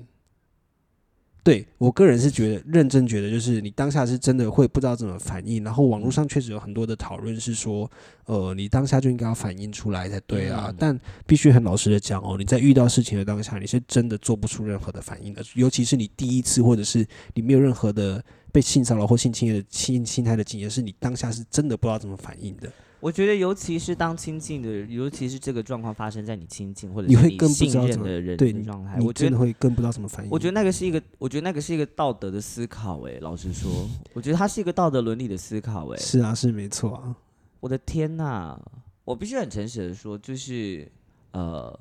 [1.41, 7.89] 对我个人是觉得认真觉得，就是你当下是真的会不知道怎么反应，然后网络上确实有很多的讨论是说，
[8.25, 10.65] 呃，你当下就应该要反应出来才对啊。
[10.67, 22.71] 嗯但必须很老实的讲哦，你在遇到事情的当下，你是真的做不出任何的反应的，尤其是你第一次或者是你没有任何的被性骚扰或性侵的性侵害的经验，是你当下是真的不知道怎么反应的。
[22.99, 30.31] 我觉得，尤其是当亲近的，尤其是这个状况发生在你亲近或者你会是你信任的人的状态，你真的我觉得，会更不知道怎么反应。
[30.31, 33.01] 我觉得那个是一个，我觉得那个是一个道德的思考。
[33.07, 35.87] 哎，老实说，我觉得它是一个道德伦理的思考。
[35.93, 37.15] 哎，是啊，是没错啊。
[37.61, 38.59] 我的天呐，
[39.05, 40.91] 我必须很诚实的说，就是
[41.31, 41.79] 呃，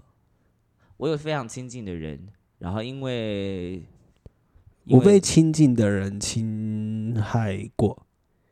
[0.99, 2.21] 我有非常亲近的人，
[2.59, 3.83] 然后因为
[4.85, 8.07] 因我被亲近的人侵害过。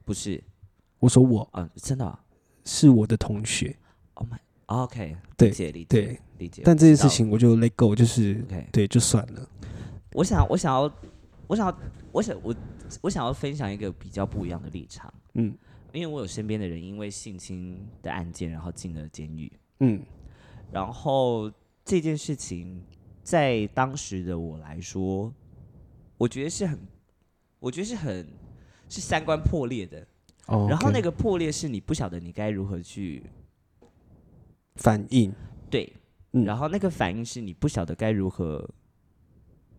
[0.05, 0.43] 不是
[1.01, 2.21] 我说我啊，真的啊
[2.67, 3.75] 是我的同学
[4.15, 6.63] ，，Oh my OK，对理解理解对，理解。
[6.65, 8.35] 但这件事情我就 let go，就是
[8.73, 9.49] 对，就算了。
[10.13, 10.93] 我想我想要
[11.47, 11.79] 我想要
[12.11, 12.55] 我想我
[13.03, 15.57] 我想要分享一个比较不一样的立场，嗯
[15.93, 20.03] 因为我有身边的人因为性侵的案件，然后进了监狱，嗯
[20.73, 21.51] 然后
[21.85, 22.83] 这件事情
[23.23, 25.33] 在当时的我来说，
[26.19, 26.79] 我觉得是很，
[27.61, 28.27] 我觉得是很
[28.89, 30.05] 是三观破裂的。
[30.47, 33.23] 哦，然后那个个破裂是你不晓得你该如何去
[34.77, 35.33] 反应，
[35.71, 35.93] 对，
[36.33, 36.45] 嗯。
[36.45, 38.69] 然后那个反应是你不晓得该如何，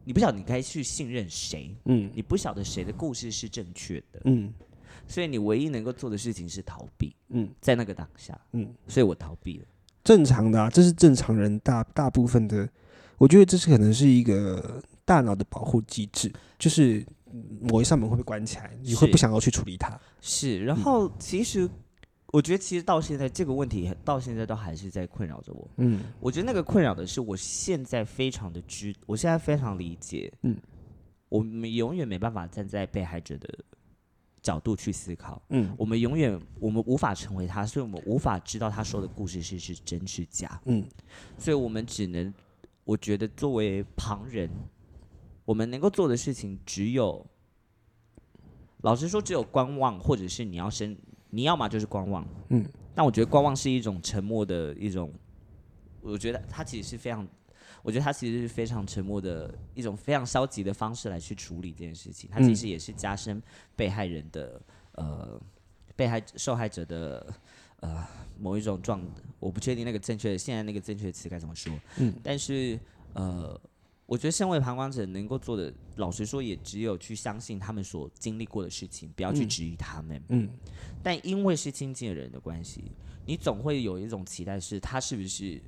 [0.04, 2.12] 你不晓得你该去信任谁，嗯。
[2.14, 4.54] 你不晓得谁的故事是正确的，嗯。
[5.08, 7.50] 所以你唯一能够做的事情是逃避，嗯。
[7.62, 9.66] 在那个当下，嗯，所以我逃避了。
[10.04, 12.68] 正常的啊，这是正常人大大部分的，
[13.18, 17.06] 我觉得这是可能是一个大脑的保护机制，就是嗯
[17.62, 20.00] 某一扇门会被关起来，你会不想要去处理它。
[20.22, 21.70] 是，然后其实
[22.28, 25.70] 我觉得，其实到现在这个问题到现在都还是在困扰着我。
[25.78, 26.02] 嗯。
[26.20, 30.56] 我觉得那个困扰的是，我现在非常的知，我现在非常理解，嗯，
[31.30, 33.48] 我们永远没办法站在被害者的
[34.42, 35.74] 角度去思考，嗯。
[35.78, 40.86] 我们永远我们无法成为他，所以我们无法知道他说的故事是是真是假，嗯。
[41.38, 42.34] 所以我们只能，
[42.84, 44.50] 我觉得作为旁人，
[45.48, 47.26] 我们能够做的事情只有，
[48.82, 50.94] 老实说，只有观望，或者是你要生，
[51.30, 55.10] 你要么就是观望，嗯，但我觉得观望是一种沉默的一种，
[56.02, 57.26] 我觉得它其实是非常，
[57.82, 63.42] 我觉得它其实是非常沉默的一种非常消极的方式来去处理这件事情，它其嗯实也是加深
[63.74, 64.62] 被害人的
[64.96, 65.42] 呃
[65.96, 67.34] 被害受害者的
[67.80, 68.06] 呃
[68.38, 69.02] 某一种状，
[69.40, 72.78] 我不确定那个正确的现在那个正确的词该怎么说，嗯，但是
[73.14, 73.58] 呃。
[74.08, 80.24] 我觉得身为旁观者能够做的，老实说，也只有去相信他们所经历过的事情，不要去嗯质疑他们。
[80.30, 80.50] 嗯
[81.04, 82.86] 但因为是亲近的人的关系，
[83.26, 85.62] 你总会有一种期待，是他是不是，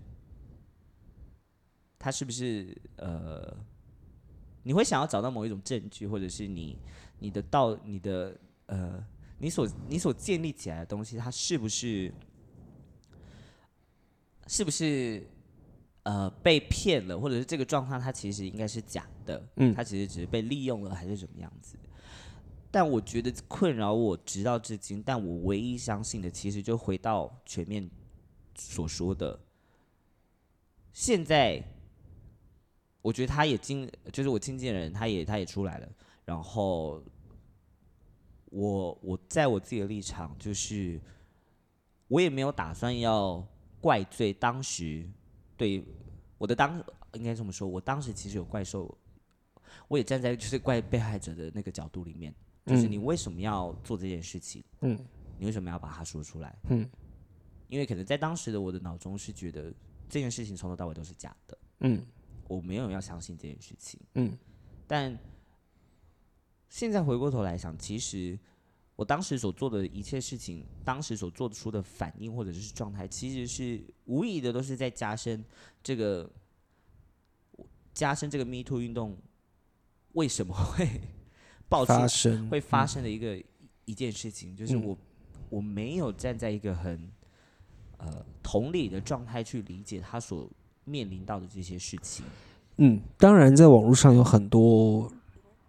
[2.00, 3.54] 他是不是呃，
[4.64, 6.80] 你会想要找到某一种证据，或者是你
[7.20, 9.06] 你的道、你的呃，
[9.38, 12.14] 你所你所建立起来的东西，它是不是
[14.48, 15.28] 是不是
[16.10, 21.78] 呃被骗了，或者是这个状况它其实应该是假的，嗯它其实只是被利用了，还是怎么样子？
[22.72, 27.88] 但我觉得困扰我直到至今，但我唯一相信的，其实就回到全面
[28.56, 29.40] 所说的，
[30.92, 31.64] 现在
[33.04, 35.90] 我觉得他也经，就是我亲近的人，他也他也出来了，
[36.26, 37.04] 然后
[38.46, 41.00] 我我在我自己的立场，就是
[42.08, 43.46] 我也没有打算要
[43.80, 45.08] 怪罪当时
[45.56, 45.84] 对
[46.40, 46.84] 我的当
[47.14, 48.98] 应该这么说，我当时其实有怪兽，
[49.88, 52.34] 我也站在就是怪被害者的那个角度里面，
[52.66, 54.64] 就是你为什么要做这件事情？
[54.82, 54.98] 嗯
[55.38, 56.58] 你为什么要把它说出来？
[56.70, 56.90] 嗯
[57.68, 59.72] 因为可能在当时的我的脑中是觉得
[60.10, 62.04] 这件事情从头到尾都是假的，嗯
[62.48, 64.00] 我没有要相信这件事情。
[64.16, 64.36] 嗯
[64.88, 65.16] 但
[66.68, 68.40] 现在回过头来想，其实
[69.00, 75.42] 我当时所做的一切事情，当时所做出的反应或者是状态，其实是无意的都是在加深
[75.82, 76.30] 这个
[77.94, 79.18] 加深这个 Me Too 运动
[80.12, 80.86] 为什么会
[81.70, 83.42] 爆发生会发生的一个、
[83.86, 84.98] 一件事情，就是嗯我、
[85.50, 87.10] 我没有站在一个很
[88.00, 90.52] 呃同理的状态去理解他所
[90.84, 92.26] 面临到的这些事情。
[92.76, 95.10] 嗯，当然，在网络上有很多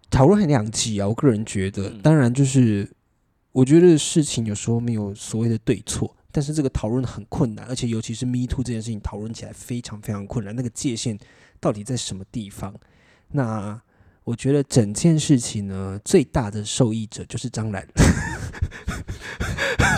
[0.09, 1.07] 讨论很两极啊。
[1.07, 2.91] 我个人觉得，嗯当然就是
[3.51, 11.17] 我觉得事情有时候没有所谓的对错，但是这个讨论很困难，而且尤其是 Me Too 这件事情讨论起来非常非常困难，那个界限
[11.59, 12.73] 到底在什么地方？
[13.31, 13.81] 那
[14.23, 17.85] 我觉得整件事情呢，最大的受益者就是张兰。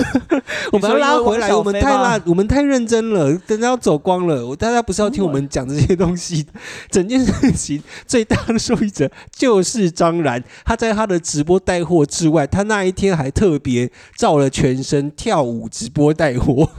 [0.71, 4.45] 我们要拉回来，我们太拉，我们太认真了，等下要走光了。
[4.45, 6.45] 我大家不是要听我们讲这些东西，
[6.89, 10.43] 整件事情最大的受益者就是张然。
[10.65, 16.69] 他在他的直播带货之外，他那一天还特别照了全身跳舞直播带货。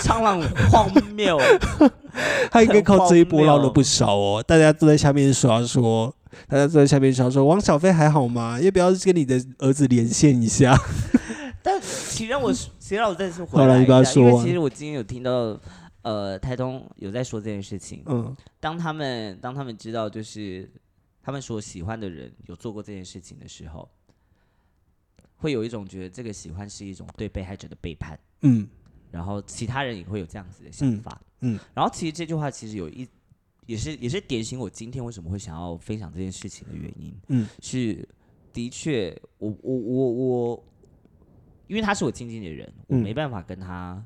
[0.00, 0.40] 苍浪
[0.70, 1.40] 荒谬，
[2.50, 4.44] 他应该靠这一波捞了不少哦。
[4.46, 6.14] 大家都在下面刷说，
[6.48, 8.60] 大家都在下面想说，王小飞还好吗？
[8.60, 10.76] 要不要跟你的儿子连线一下？
[11.62, 15.58] 但请让我，请让我再次回来一下，因说完为其实我今天有听到，
[16.02, 18.02] 呃，台东有在说这件事情。
[18.06, 20.70] 嗯当他们当他们知道就是
[21.22, 23.88] 他们所喜欢的人有做过这件事情的时候，
[25.36, 28.68] 会有一种觉得这个喜欢是一种对被害者的背叛，嗯
[29.10, 31.20] 然后其他人也会有这样子的想嗯法。
[31.40, 33.08] 嗯然后其实这句话其实有一
[33.66, 37.14] 也是也是点醒我今天为什么会想要分享这件事情的原因。
[37.28, 38.08] 嗯是
[38.52, 40.64] 的确，我我我我，
[41.66, 44.02] 因为他是我亲近的人，我嗯没办法跟他，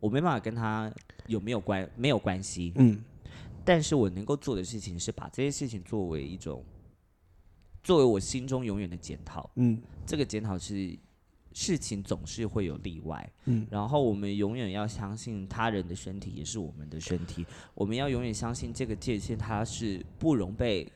[0.00, 0.92] 我没办法跟他
[1.26, 3.02] 有没有关没有关系，嗯
[3.64, 6.64] 但是我能够做的事情是把这些事情作为一种，
[7.82, 9.50] 作为我心中永远的检讨。
[9.56, 10.96] 嗯这个检讨是
[11.58, 20.86] 事情总是会有例外，嗯然后我们永远要相信他人的身体也是我们的身体，我们要永远相信这个界限它是不容被，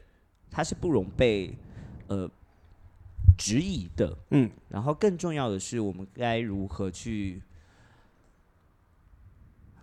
[0.50, 1.56] 它是不容被
[2.08, 2.30] 呃
[3.38, 4.14] 质疑的。
[4.32, 7.40] 嗯然后更重要的是，我们该如何去？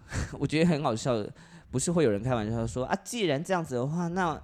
[0.38, 1.34] 我觉得很好笑的，
[1.72, 4.40] 不是会有人开玩笑说啊，既然这样子的话，那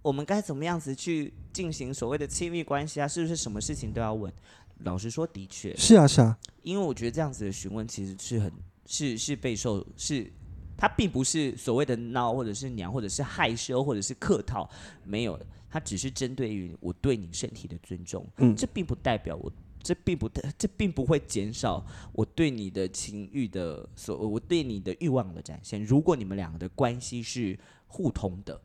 [0.00, 3.06] 我们该怎么样子去进行所谓的亲密关系啊？
[3.06, 4.32] 是不是什么事情都要问？
[4.80, 8.52] 老实说，的确，是啊是啊，因为我觉得这样子的询问其实是很
[8.86, 10.30] 是是备受是，
[10.76, 14.68] 它并不是所谓的闹或者是娘或者是害羞或者是客套，
[15.04, 18.26] 没有，它只是针对于我对你身体的尊重。
[18.38, 19.50] 嗯这并不代表我，
[19.82, 25.82] 这并不这并不会减少我对你的情欲的所，我对你的欲望的展现。
[25.82, 28.60] 如果你们两个的关系是互通的，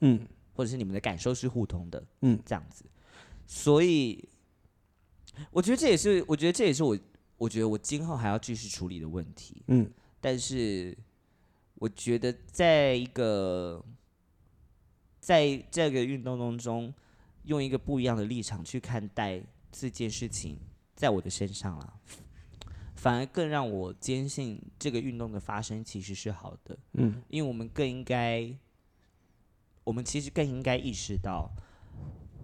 [0.00, 2.84] 嗯或者是你们的感受是互通的，嗯这样子。
[3.46, 4.28] 所以，
[5.50, 6.98] 我觉得这也是，我觉得这也是我，
[7.36, 9.62] 我觉得我今后还要继续处理的问题。
[9.68, 10.96] 嗯但是，
[11.76, 13.82] 我觉得在一个
[15.18, 16.92] 在这个运动当中，
[17.44, 20.58] 用一个不一样的立场去看待这件事情，
[20.94, 22.00] 在我的身上了，
[22.96, 26.78] 反而更让我坚信这个运动的发生其实是好的。
[26.92, 28.54] 嗯因为我们更应该，
[29.84, 31.50] 我们其实更应该意识到，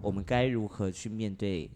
[0.01, 1.71] 我们该如何去面对，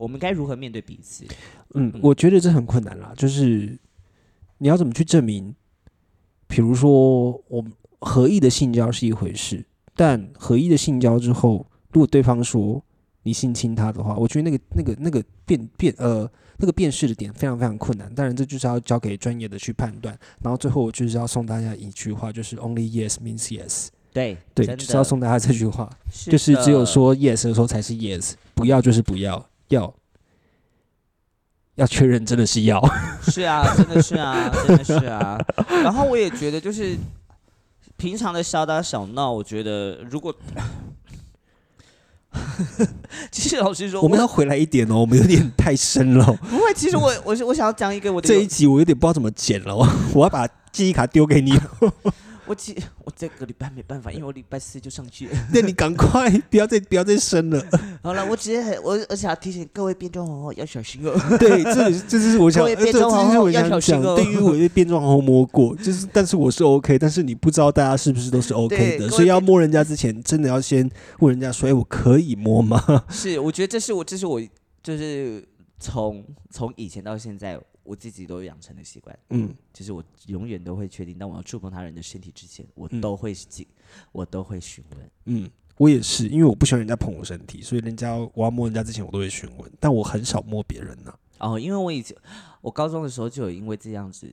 [0.00, 1.26] 我们该如何面对彼此。
[1.74, 3.78] 嗯，我觉得这很困难啦，就是
[4.56, 5.54] 你要怎么去证明？
[6.46, 9.62] 比如说，我们合意的性交是一回事，
[9.94, 12.82] 但合意的性交之后，如果对方说
[13.24, 18.12] 你性侵他的话，我觉得那个那个那个辨辨呃那个辨识的点非常非常困难。
[18.14, 20.18] 当然，这就是要交给专业的去判断。
[20.42, 23.88] 然后最后，我就是要送大家一句话，就是 “Only yes means yes”。
[24.12, 25.88] 对对，就是要送大家这句话。
[26.10, 29.92] 是就是只有说 yes 的时候才是 yes，不要就是不要，要
[31.74, 32.80] 要确认真的是要。
[33.22, 35.38] 是啊，真的是啊， 真的是啊。
[35.82, 36.96] 然后我也觉得，就是
[37.96, 40.34] 平常的小打小闹，我觉得如果
[43.30, 46.38] 其实老实说，我们要回来一点哦，我们有点太深了哦。
[46.48, 46.72] 不会。
[46.74, 51.52] 其实我我是我想要讲一个我的这一集我有点不知道怎么剪了，我我要把记忆卡丢给你，
[52.50, 55.32] 我其 我这个礼拜没办法，因为我礼拜四就上去了。
[55.54, 57.64] 那你赶快 不要再不要再生了。
[58.02, 61.14] 好了，我只是很我而且要提醒各位变装皇后要小心哦。
[61.38, 70.90] 对，这这是我想，各位呃这这变装皇是我想后要小心对于我被变装皇后摸过，就是但是我是 OK，但是你不知道大家是不是都是 OK 的，所以要摸人家之前，真的要先
[71.20, 74.40] 问人家说：“哎，我可以摸吗是，我觉得这是我这是我
[74.82, 75.46] 就是
[75.78, 83.66] 从从以前到现在我自己都有养成的习惯。？”嗯，就是我永远都会确定，当我要触碰他人的身体之前，我嗯都会记，
[84.12, 85.10] 我都会询问。
[85.26, 92.16] 嗯，我也是，因为我不喜欢人家碰我身体，所以人家我要摸人家之前，我都会询问，但我很少摸别人呢、哦，因为我以前
[92.60, 94.28] 我高中的时候就有因为这样子，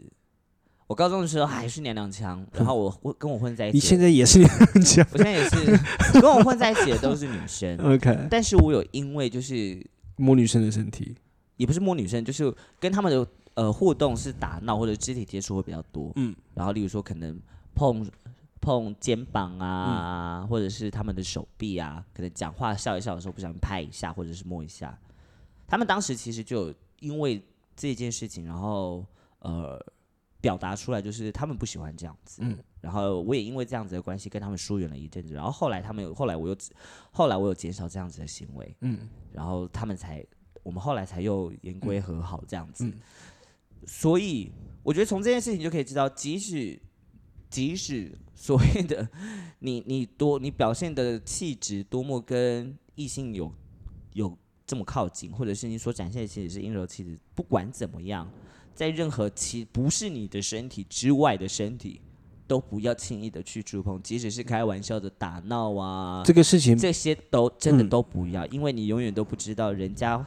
[0.88, 8.28] 我高中的时候还是娘娘腔，然后我我跟我混在一起，你现在也是娘娘腔 我现在也是跟我混在一起的都是女生，， OK？
[8.30, 9.86] 但是我有因为就是
[10.18, 11.16] 摸女生的身体，
[11.58, 16.36] 也不是摸女生，就是跟他们的呃互动是打闹或者肢体接触会比较多，嗯。
[16.53, 17.39] 然后例如说可能
[17.76, 18.10] 碰
[18.62, 24.97] 碰肩膀啊，或者是他们的手臂啊，可能讲话笑一笑的时候不小心拍一下或者是摸一下，
[25.68, 27.43] 他们当时其实就因为
[27.76, 29.05] 这件事情，然后
[29.39, 29.80] 呃
[30.41, 32.41] 表达出来，就是他们不喜欢这样子。
[32.43, 36.58] 嗯，然后我也因为这样子的关系跟他们疏远了一阵子，然后后来他们有，后来我又，
[37.12, 39.10] 后来我有减少这样子的行为，嗯。
[39.32, 40.26] 然后他们才，
[40.68, 42.84] 我们后来才又言归和好这样子。
[42.86, 42.93] 嗯
[43.86, 44.51] 所以
[44.84, 46.78] 我觉得从这件事情就可以知道，即使
[47.49, 49.07] 即使所谓的
[49.59, 53.49] 你你多你表现的气质多么跟异性有
[54.11, 58.30] 有这么靠近，或者是你所展现的气质是阴柔气质，不管怎么样，
[58.76, 62.01] 在任何其不是你的身体之外的身体。
[62.47, 70.26] 都不要轻易的去触碰，即使是开玩笑的打闹啊，这个事情这些都真的嗯都不要，因为你永远都不知道人家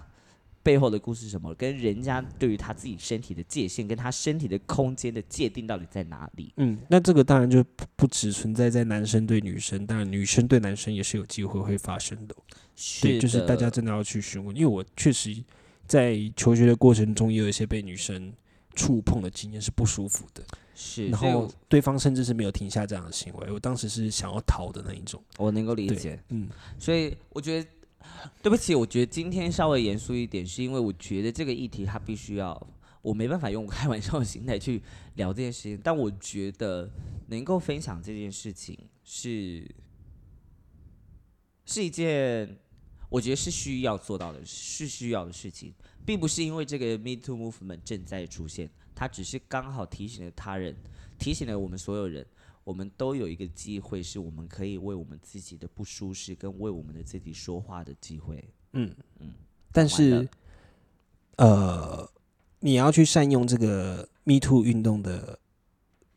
[0.62, 6.52] 背后的故事是什么，跟人家对于他自己身体的界限，跟他身体的空间的界定到底在哪里。
[6.56, 12.34] 嗯，那这个当然就不不只存在在男生对女生，当然女生对男生也是有机会会发生的。
[13.00, 15.34] 对，就是大家真的要去询问，因为我确实
[15.86, 18.30] 在求学的过程中也有一些被女生
[18.74, 20.44] 触碰的经验是不舒服的，
[20.74, 25.22] 是，然后对方甚至是没有停下这样的行为，我当时是想要逃的那一种。
[25.38, 26.48] 我能够理解，嗯
[26.78, 27.66] 所以我觉得。
[28.42, 32.66] 对不起，我觉得今天稍微严肃一点，是因为我觉得这个议题它必须要，
[33.02, 34.82] 我没办法用开玩笑的心态去
[35.14, 36.90] 聊这件事情，但我觉得
[37.28, 39.66] 能够分享这件事情是
[41.66, 42.58] 是一件，
[43.08, 45.72] 我觉得是需要做到的，是需要的事情，
[46.04, 50.74] 并不是因为这个 Me Too movement 正在出现，它只是刚好提醒了他人，
[51.18, 52.26] 提醒了我们所有人，
[52.64, 58.44] 我们都有一个机会，是我们可以为我们自己的不舒适跟为我们的自己说话的机会。
[58.72, 59.32] 嗯嗯
[59.72, 60.28] 但是
[61.36, 62.08] 呃，
[62.60, 65.38] 你要去善用这个 Me Too 运动的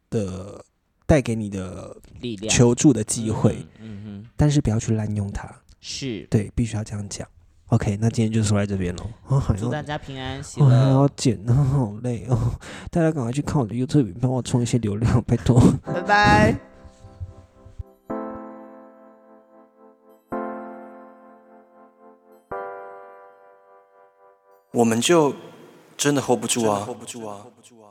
[0.09, 0.63] 的
[1.05, 5.61] 带给你的力量求助的机会，嗯嗯哼，但是不要去滥用它。
[5.79, 6.27] 是。
[6.29, 7.27] 对，必须要这样讲。
[7.73, 9.41] OK，那今天就说在这边喽。
[9.57, 12.37] 祝大家平安喜我还要乐，剪，哦，好累哦！
[12.91, 15.59] 大家赶快去看我的 YouTube，帮我充一些流量，拜托。
[15.83, 16.55] 拜拜。
[24.71, 25.33] 我们就
[25.97, 27.82] 真的 hold 不住啊！hold 不住啊！hold 不住啊！